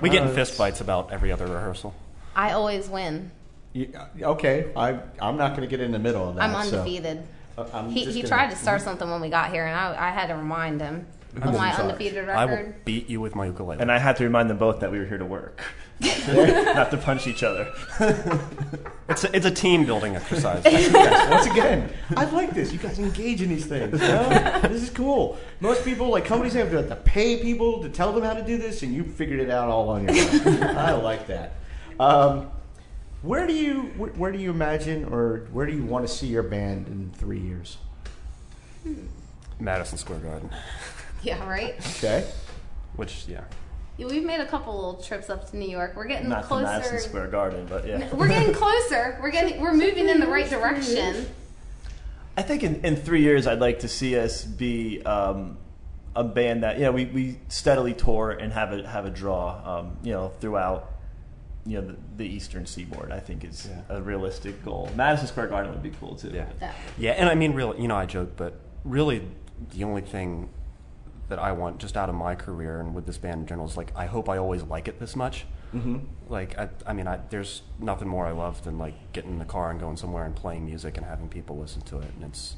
We 0.00 0.10
get 0.10 0.22
in 0.26 0.34
fist 0.34 0.54
fights 0.54 0.80
about 0.80 1.12
every 1.12 1.32
other 1.32 1.46
rehearsal. 1.46 1.94
I 2.34 2.52
always 2.52 2.88
win. 2.88 3.30
You- 3.72 3.92
okay, 4.22 4.70
I, 4.76 4.98
I'm 5.20 5.36
not 5.36 5.50
going 5.50 5.62
to 5.62 5.66
get 5.66 5.80
in 5.80 5.92
the 5.92 5.98
middle 5.98 6.28
of 6.28 6.36
that. 6.36 6.42
I'm 6.42 6.64
so, 6.68 6.78
undefeated. 6.80 7.22
uh, 7.56 7.66
I'm 7.72 7.90
He, 7.90 8.04
he 8.04 8.22
gonna- 8.22 8.28
tried 8.28 8.50
to 8.50 8.56
start 8.56 8.80
something 8.82 9.08
when 9.10 9.20
we 9.20 9.28
got 9.28 9.50
here, 9.52 9.66
and 9.66 9.74
I, 9.76 10.08
I 10.08 10.10
had 10.10 10.28
to 10.28 10.34
remind 10.34 10.80
him 10.80 11.06
of 11.36 11.42
Who's 11.42 11.56
my 11.56 11.70
in 11.70 11.76
charge? 11.76 11.80
undefeated 11.92 12.28
I 12.28 12.44
will 12.46 12.72
beat 12.84 13.08
you 13.08 13.20
with 13.20 13.34
my 13.34 13.46
ukulele. 13.46 13.80
And 13.80 13.92
I 13.92 13.98
had 13.98 14.16
to 14.16 14.24
remind 14.24 14.50
them 14.50 14.58
both 14.58 14.80
that 14.80 14.90
we 14.90 14.98
were 14.98 15.04
here 15.04 15.18
to 15.18 15.24
work, 15.24 15.62
not 16.00 16.90
to 16.90 16.96
punch 16.96 17.26
each 17.26 17.42
other. 17.42 17.72
it's 19.08 19.24
a, 19.24 19.36
it's 19.36 19.46
a 19.46 19.50
team 19.50 19.84
building 19.84 20.16
exercise. 20.16 20.62
Yes, 20.66 21.30
once 21.30 21.46
again, 21.46 21.90
I 22.16 22.24
like 22.26 22.50
this. 22.50 22.72
You 22.72 22.78
guys 22.78 22.98
engage 22.98 23.42
in 23.42 23.48
these 23.50 23.66
things. 23.66 24.00
you 24.00 24.08
know? 24.08 24.60
this 24.62 24.82
is 24.82 24.90
cool. 24.90 25.38
Most 25.60 25.84
people, 25.84 26.08
like 26.08 26.24
companies, 26.24 26.54
have 26.54 26.70
to, 26.70 26.76
have 26.78 26.88
to 26.88 26.96
pay 26.96 27.40
people 27.42 27.82
to 27.82 27.88
tell 27.88 28.12
them 28.12 28.24
how 28.24 28.34
to 28.34 28.42
do 28.42 28.56
this, 28.58 28.82
and 28.82 28.92
you 28.94 29.04
figured 29.04 29.40
it 29.40 29.50
out 29.50 29.68
all 29.68 29.88
on 29.90 30.08
your 30.08 30.14
own. 30.46 30.62
I 30.62 30.92
like 30.92 31.26
that. 31.28 31.54
Um, 32.00 32.50
Where 33.22 33.46
do 33.46 33.52
you 33.52 33.82
where, 33.96 34.10
where 34.10 34.32
do 34.32 34.38
you 34.38 34.50
imagine 34.50 35.04
or 35.06 35.48
where 35.52 35.66
do 35.66 35.72
you 35.72 35.82
want 35.84 36.06
to 36.06 36.12
see 36.12 36.28
your 36.28 36.44
band 36.44 36.86
in 36.86 37.10
three 37.16 37.40
years? 37.40 37.76
Madison 39.58 39.98
Square 39.98 40.20
Garden, 40.20 40.50
Yeah, 41.22 41.48
right. 41.48 41.74
Okay. 41.96 42.26
which 42.96 43.26
yeah, 43.28 43.42
Yeah, 43.96 44.06
we've 44.06 44.24
made 44.24 44.40
a 44.40 44.46
couple 44.46 44.74
little 44.74 44.94
trips 45.02 45.28
up 45.30 45.50
to 45.50 45.56
New 45.56 45.68
York. 45.68 45.94
We're 45.96 46.06
getting 46.06 46.28
Not 46.28 46.42
to 46.42 46.46
closer. 46.46 46.64
Madison 46.64 47.00
Square 47.00 47.28
Garden, 47.28 47.66
but 47.68 47.86
yeah. 47.86 48.14
We're 48.14 48.28
getting 48.28 48.54
closer. 48.54 49.18
We're 49.22 49.30
getting. 49.30 49.60
We're 49.60 49.74
moving 49.74 50.08
in 50.08 50.20
the 50.20 50.26
right 50.28 50.48
direction. 50.48 51.26
I 52.36 52.42
think 52.42 52.62
in, 52.62 52.84
in 52.84 52.94
three 52.96 53.22
years, 53.22 53.46
I'd 53.48 53.58
like 53.60 53.80
to 53.80 53.88
see 53.88 54.16
us 54.16 54.44
be 54.44 55.02
um, 55.02 55.58
a 56.14 56.22
band 56.22 56.62
that 56.62 56.76
you 56.78 56.84
know 56.84 56.92
we, 56.92 57.06
we 57.06 57.38
steadily 57.48 57.94
tour 57.94 58.30
and 58.30 58.52
have 58.52 58.72
a 58.72 58.86
have 58.88 59.06
a 59.06 59.10
draw 59.10 59.78
um, 59.80 59.96
you 60.04 60.12
know 60.12 60.28
throughout 60.40 60.92
you 61.66 61.80
know 61.80 61.88
the, 61.88 61.96
the 62.18 62.24
Eastern 62.26 62.64
Seaboard. 62.66 63.10
I 63.10 63.18
think 63.18 63.42
is 63.44 63.68
Yeah. 63.68 63.96
a 63.96 64.00
realistic 64.00 64.64
goal. 64.64 64.88
Madison 64.94 65.26
Square 65.26 65.48
Garden 65.48 65.72
would 65.72 65.82
be 65.82 65.90
cool 65.98 66.14
too. 66.14 66.30
yeah, 66.32 66.46
That- 66.60 66.76
yeah. 66.96 67.12
And 67.12 67.28
I 67.28 67.34
mean, 67.34 67.54
really, 67.54 67.80
you 67.82 67.88
know, 67.88 67.96
I 67.96 68.06
joke, 68.06 68.30
but 68.36 68.60
really, 68.84 69.22
the 69.74 69.82
only 69.82 70.02
thing 70.02 70.48
that 71.28 71.38
I 71.38 71.52
want 71.52 71.78
just 71.78 71.96
out 71.96 72.08
of 72.08 72.14
my 72.14 72.34
career 72.34 72.80
and 72.80 72.94
with 72.94 73.06
this 73.06 73.18
band 73.18 73.42
in 73.42 73.46
general 73.46 73.68
is 73.68 73.76
like 73.76 73.92
I 73.94 74.06
hope 74.06 74.28
I 74.28 74.38
always 74.38 74.62
like 74.62 74.88
it 74.88 74.98
this 74.98 75.14
much. 75.14 75.46
Mm-hmm. 75.74 75.98
Like 76.28 76.58
I, 76.58 76.68
I 76.86 76.92
mean, 76.92 77.06
I, 77.06 77.20
there's 77.28 77.62
nothing 77.78 78.08
more 78.08 78.26
I 78.26 78.32
love 78.32 78.64
than 78.64 78.78
like 78.78 78.94
getting 79.12 79.32
in 79.32 79.38
the 79.38 79.44
car 79.44 79.70
and 79.70 79.78
going 79.78 79.96
somewhere 79.96 80.24
and 80.24 80.34
playing 80.34 80.64
music 80.64 80.96
and 80.96 81.06
having 81.06 81.28
people 81.28 81.58
listen 81.58 81.82
to 81.82 81.98
it. 81.98 82.10
And 82.16 82.24
it's, 82.24 82.56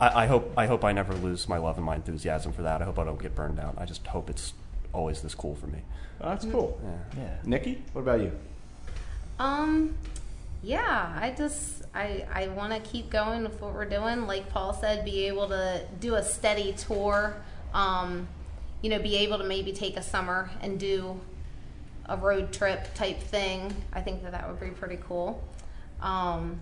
I, 0.00 0.24
I 0.24 0.26
hope 0.26 0.52
I 0.56 0.66
hope 0.66 0.84
I 0.84 0.92
never 0.92 1.14
lose 1.14 1.48
my 1.48 1.58
love 1.58 1.76
and 1.76 1.86
my 1.86 1.96
enthusiasm 1.96 2.52
for 2.52 2.62
that. 2.62 2.82
I 2.82 2.84
hope 2.84 2.98
I 2.98 3.04
don't 3.04 3.20
get 3.22 3.34
burned 3.34 3.60
out. 3.60 3.76
I 3.78 3.84
just 3.84 4.06
hope 4.08 4.28
it's 4.28 4.54
always 4.92 5.22
this 5.22 5.34
cool 5.34 5.54
for 5.54 5.68
me. 5.68 5.82
Oh, 6.20 6.30
that's 6.30 6.44
cool. 6.44 6.80
Yeah. 6.84 7.22
Yeah. 7.22 7.36
Nikki, 7.44 7.82
what 7.92 8.02
about 8.02 8.20
you? 8.20 8.32
Um, 9.38 9.94
yeah, 10.62 11.16
I 11.20 11.30
just 11.30 11.82
I 11.94 12.24
I 12.32 12.48
want 12.48 12.72
to 12.72 12.90
keep 12.90 13.10
going 13.10 13.42
with 13.42 13.60
what 13.60 13.74
we're 13.74 13.84
doing. 13.84 14.26
Like 14.26 14.48
Paul 14.50 14.72
said, 14.72 15.04
be 15.04 15.26
able 15.26 15.48
to 15.48 15.82
do 16.00 16.14
a 16.14 16.22
steady 16.22 16.72
tour. 16.72 17.36
Um, 17.72 18.28
you 18.82 18.90
know, 18.90 18.98
be 18.98 19.16
able 19.18 19.38
to 19.38 19.44
maybe 19.44 19.72
take 19.72 19.96
a 19.96 20.02
summer 20.02 20.50
and 20.60 20.78
do 20.78 21.20
a 22.06 22.16
road 22.16 22.52
trip 22.52 22.92
type 22.94 23.20
thing. 23.20 23.74
I 23.92 24.00
think 24.00 24.22
that 24.22 24.32
that 24.32 24.48
would 24.48 24.60
be 24.60 24.70
pretty 24.70 24.98
cool. 25.06 25.42
Um, 26.00 26.60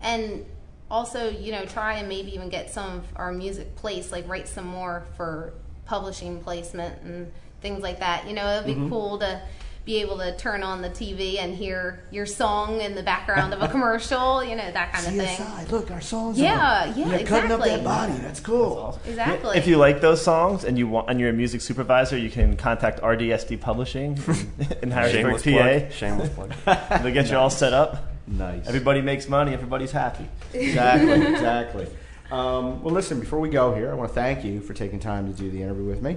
and 0.00 0.46
also, 0.90 1.30
you 1.30 1.52
know, 1.52 1.64
try 1.66 1.94
and 1.94 2.08
maybe 2.08 2.34
even 2.34 2.48
get 2.48 2.70
some 2.70 2.96
of 2.96 3.04
our 3.16 3.32
music 3.32 3.76
placed, 3.76 4.10
like 4.10 4.26
write 4.26 4.48
some 4.48 4.66
more 4.66 5.04
for 5.16 5.52
publishing 5.84 6.40
placement 6.40 7.00
and 7.02 7.30
things 7.60 7.82
like 7.82 8.00
that. 8.00 8.26
You 8.26 8.32
know, 8.32 8.48
it'd 8.56 8.66
be 8.66 8.88
cool 8.88 9.18
to 9.18 9.42
be 9.84 9.96
able 10.00 10.18
to 10.18 10.36
turn 10.36 10.62
on 10.62 10.82
the 10.82 10.90
TV 10.90 11.38
and 11.38 11.54
hear 11.54 12.04
your 12.10 12.26
song 12.26 12.80
in 12.80 12.94
the 12.94 13.02
background 13.02 13.54
of 13.54 13.62
a 13.62 13.68
commercial, 13.68 14.44
you 14.44 14.54
know, 14.54 14.70
that 14.70 14.92
kind 14.92 15.06
of 15.06 15.26
thing. 15.26 15.68
look, 15.70 15.90
our 15.90 16.00
songs. 16.00 16.38
Yeah, 16.38 16.84
yeah, 16.94 17.04
exactly. 17.04 17.24
cutting 17.26 17.52
up 17.52 17.60
that 17.60 17.82
body. 17.82 18.12
That's 18.14 18.40
cool. 18.40 18.98
Exactly. 19.06 19.56
If 19.56 19.66
you 19.66 19.78
like 19.78 20.00
those 20.00 20.22
songs 20.22 20.64
and 20.64 20.78
you 20.78 20.86
want, 20.86 21.08
and 21.10 21.18
you're 21.18 21.30
a 21.30 21.32
music 21.32 21.60
supervisor, 21.60 22.16
you 22.18 22.30
can 22.30 22.56
contact 22.56 23.00
RDSD 23.00 23.60
Publishing 23.60 24.18
in 24.82 24.90
Harrisburg, 24.90 25.40
Shameless 25.40 25.42
PA. 25.42 25.50
plug. 25.50 25.92
Shameless 25.92 26.28
plug. 26.28 26.52
They'll 27.02 27.14
get 27.14 27.30
you 27.30 27.36
all 27.36 27.50
set 27.50 27.72
up. 27.72 28.06
Nice. 28.26 28.66
Everybody 28.68 29.00
makes 29.00 29.28
money. 29.28 29.54
Everybody's 29.54 29.92
happy. 29.92 30.28
Exactly, 30.52 31.26
exactly. 31.26 31.88
Um, 32.30 32.82
well, 32.82 32.94
listen, 32.94 33.18
before 33.18 33.40
we 33.40 33.48
go 33.48 33.74
here, 33.74 33.90
I 33.90 33.94
want 33.94 34.10
to 34.10 34.14
thank 34.14 34.44
you 34.44 34.60
for 34.60 34.72
taking 34.72 35.00
time 35.00 35.32
to 35.32 35.36
do 35.36 35.50
the 35.50 35.62
interview 35.62 35.84
with 35.84 36.00
me. 36.00 36.16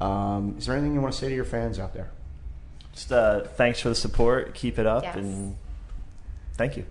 Um, 0.00 0.56
is 0.58 0.66
there 0.66 0.74
anything 0.74 0.94
you 0.94 1.00
want 1.00 1.12
to 1.14 1.18
say 1.20 1.28
to 1.28 1.34
your 1.34 1.44
fans 1.44 1.78
out 1.78 1.94
there? 1.94 2.10
Just 2.92 3.10
uh, 3.12 3.40
thanks 3.42 3.80
for 3.80 3.88
the 3.88 3.94
support. 3.94 4.54
Keep 4.54 4.78
it 4.78 4.86
up, 4.86 5.02
Yes. 5.02 5.16
and 5.16 5.56
thank 6.54 6.76
you. 6.76 6.84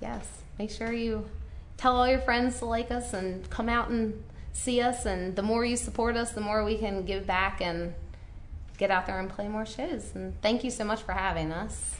Yes. 0.00 0.26
Make 0.58 0.70
sure 0.70 0.92
you 0.92 1.28
tell 1.76 1.96
all 1.96 2.08
your 2.08 2.20
friends 2.20 2.58
to 2.58 2.66
like 2.66 2.90
us 2.90 3.12
and 3.12 3.48
come 3.50 3.68
out 3.68 3.88
and 3.90 4.22
see 4.52 4.80
us. 4.80 5.04
And 5.06 5.34
the 5.34 5.42
more 5.42 5.64
you 5.64 5.76
support 5.76 6.16
us, 6.16 6.32
the 6.32 6.40
more 6.40 6.64
we 6.64 6.78
can 6.78 7.04
give 7.04 7.26
back 7.26 7.60
and 7.60 7.94
get 8.78 8.90
out 8.90 9.06
there 9.06 9.18
and 9.18 9.28
play 9.28 9.48
more 9.48 9.66
shows. 9.66 10.12
And 10.14 10.40
thank 10.42 10.62
you 10.64 10.70
so 10.70 10.84
much 10.84 11.02
for 11.02 11.12
having 11.12 11.52
us. 11.52 11.96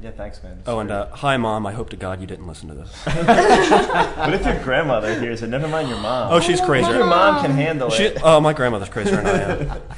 Yeah, 0.00 0.12
thanks, 0.12 0.42
man. 0.42 0.62
Oh, 0.66 0.78
and 0.78 0.90
uh, 0.90 1.08
hi, 1.10 1.36
mom. 1.36 1.66
I 1.66 1.72
hope 1.72 1.90
to 1.90 1.96
God 1.96 2.20
you 2.20 2.26
didn't 2.26 2.46
listen 2.46 2.68
to 2.68 2.74
this. 2.74 2.92
what 3.04 4.32
if 4.32 4.44
your 4.46 4.62
grandmother 4.62 5.18
hears 5.20 5.42
it? 5.42 5.48
Never 5.48 5.66
mind 5.68 5.88
your 5.88 5.98
mom. 5.98 6.32
Oh, 6.32 6.40
she's 6.40 6.60
crazy. 6.60 6.88
your 6.90 7.06
mom 7.06 7.42
can 7.42 7.50
handle 7.50 7.90
She, 7.90 8.04
it. 8.04 8.18
oh, 8.22 8.40
my 8.40 8.52
grandmother's 8.52 8.88
crazier 8.88 9.16
than 9.16 9.26
I 9.26 9.74
am. 9.74 9.82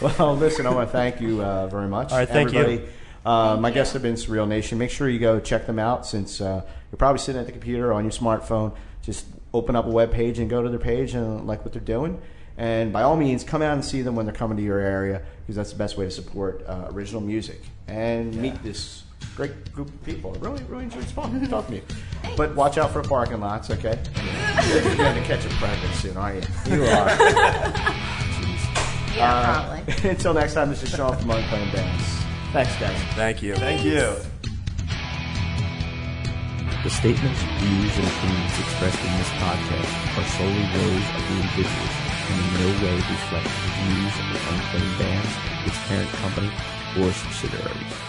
Well, 0.00 0.36
listen, 0.36 0.64
I 0.64 0.70
want 0.70 0.88
to 0.88 0.92
thank 0.92 1.20
you 1.20 1.42
uh, 1.42 1.66
very 1.66 1.88
much. 1.88 2.12
All 2.12 2.18
right, 2.18 2.28
thank 2.28 2.52
you. 2.52 2.60
Everybody. 2.60 2.88
Uh, 3.26 3.56
my 3.58 3.72
guests 3.72 3.94
have 3.94 4.02
been 4.02 4.14
Surreal 4.14 4.46
Nation. 4.46 4.78
Make 4.78 4.90
sure 4.90 5.08
you 5.08 5.18
go 5.18 5.40
check 5.40 5.66
them 5.66 5.80
out 5.80 6.06
since 6.06 6.40
uh, 6.40 6.62
you're 6.92 6.96
probably 6.96 7.18
sitting 7.18 7.40
at 7.40 7.46
the 7.46 7.52
computer 7.52 7.90
or 7.90 7.94
on 7.94 8.04
your 8.04 8.12
smartphone. 8.12 8.76
Just 9.02 9.26
open 9.52 9.74
up 9.74 9.86
a 9.86 9.90
web 9.90 10.12
page 10.12 10.38
and 10.38 10.48
go 10.48 10.62
to 10.62 10.68
their 10.68 10.78
page 10.78 11.14
and 11.14 11.48
like 11.48 11.64
what 11.64 11.72
they're 11.72 11.82
doing. 11.82 12.22
And 12.58 12.92
by 12.92 13.02
all 13.02 13.16
means, 13.16 13.44
come 13.44 13.62
out 13.62 13.72
and 13.74 13.84
see 13.84 14.02
them 14.02 14.16
when 14.16 14.26
they're 14.26 14.34
coming 14.34 14.56
to 14.56 14.62
your 14.62 14.80
area 14.80 15.22
because 15.40 15.54
that's 15.56 15.70
the 15.70 15.78
best 15.78 15.96
way 15.96 16.04
to 16.04 16.10
support 16.10 16.64
uh, 16.66 16.88
original 16.90 17.20
music 17.20 17.62
and 17.86 18.34
meet 18.34 18.60
this 18.64 19.04
great 19.36 19.72
group 19.72 19.88
of 19.88 20.04
people. 20.04 20.34
I 20.36 20.38
really, 20.40 20.62
really 20.64 20.84
enjoyed 20.84 21.08
talking 21.08 21.46
talking 21.46 21.80
to 21.80 21.94
you. 21.94 22.36
But 22.36 22.56
watch 22.56 22.76
out 22.76 22.90
for 22.90 23.02
parking 23.02 23.40
lots, 23.40 23.70
okay? 23.70 23.98
You're 24.68 24.96
going 24.96 25.14
to 25.14 25.22
catch 25.22 25.46
a 25.46 25.48
pregnant 25.50 25.94
soon, 25.94 26.16
aren't 26.16 26.46
you? 26.66 26.74
You 26.76 26.84
are. 26.84 27.08
Yeah, 29.16 29.32
Uh, 29.78 29.82
probably. 29.82 30.10
Until 30.10 30.34
next 30.34 30.54
time, 30.54 30.68
this 30.68 30.82
is 30.82 30.90
Sean 30.90 31.16
from 31.16 31.30
Unclaimed 31.30 31.72
Bands. 31.72 32.04
Thanks, 32.52 32.76
guys. 32.78 32.96
Thank 33.14 33.42
you. 33.42 33.54
Thank 33.56 33.84
you. 33.84 34.14
The 36.84 36.90
statements, 36.90 37.40
views, 37.58 37.96
and 37.98 38.06
opinions 38.06 38.58
expressed 38.60 39.00
in 39.02 39.18
this 39.18 39.28
podcast 39.42 40.18
are 40.18 40.28
solely 40.36 40.66
those 40.72 41.08
of 41.16 41.28
the 41.28 41.34
individuals 41.34 42.07
in 42.30 42.38
no 42.60 42.68
way 42.84 42.94
reflect 42.94 43.44
the 43.44 43.70
views 43.78 44.14
of 44.20 44.26
the 44.32 44.40
unclaimed 44.52 44.98
bands, 44.98 45.32
its 45.66 45.78
parent 45.88 46.10
company, 46.20 46.50
or 46.98 47.12
subsidiaries. 47.12 48.07